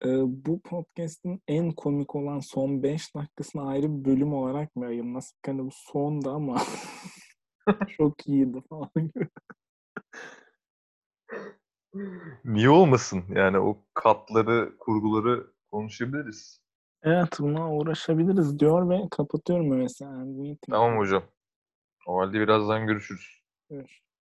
e, 0.05 0.09
bu 0.47 0.61
podcast'in 0.61 1.43
en 1.49 1.73
komik 1.73 2.15
olan 2.15 2.41
son 2.41 2.83
5 2.83 3.15
dakikasını 3.15 3.69
ayrı 3.69 3.99
bir 3.99 4.05
bölüm 4.05 4.35
olarak 4.35 4.77
mı 4.77 4.85
yayınlasak? 4.85 5.37
Hani 5.47 5.65
bu 5.67 5.71
sondu 5.73 6.31
ama 6.31 6.63
çok 7.89 8.29
iyiydi 8.29 8.63
falan 8.69 8.91
gibi. 8.95 9.29
Niye 12.45 12.71
olmasın? 12.71 13.25
Yani 13.29 13.59
o 13.59 13.79
katları, 13.95 14.79
kurguları 14.79 15.47
konuşabiliriz. 15.71 16.61
Evet 17.03 17.41
buna 17.41 17.75
uğraşabiliriz 17.75 18.59
diyor 18.59 18.91
ve 18.91 19.09
kapatıyorum 19.11 19.77
mesela. 19.77 20.27
Tamam 20.71 20.99
hocam. 20.99 21.23
O 22.07 22.19
halde 22.19 22.41
birazdan 22.41 22.87
görüşürüz. 22.87 23.43
Görüşürüz. 23.71 24.14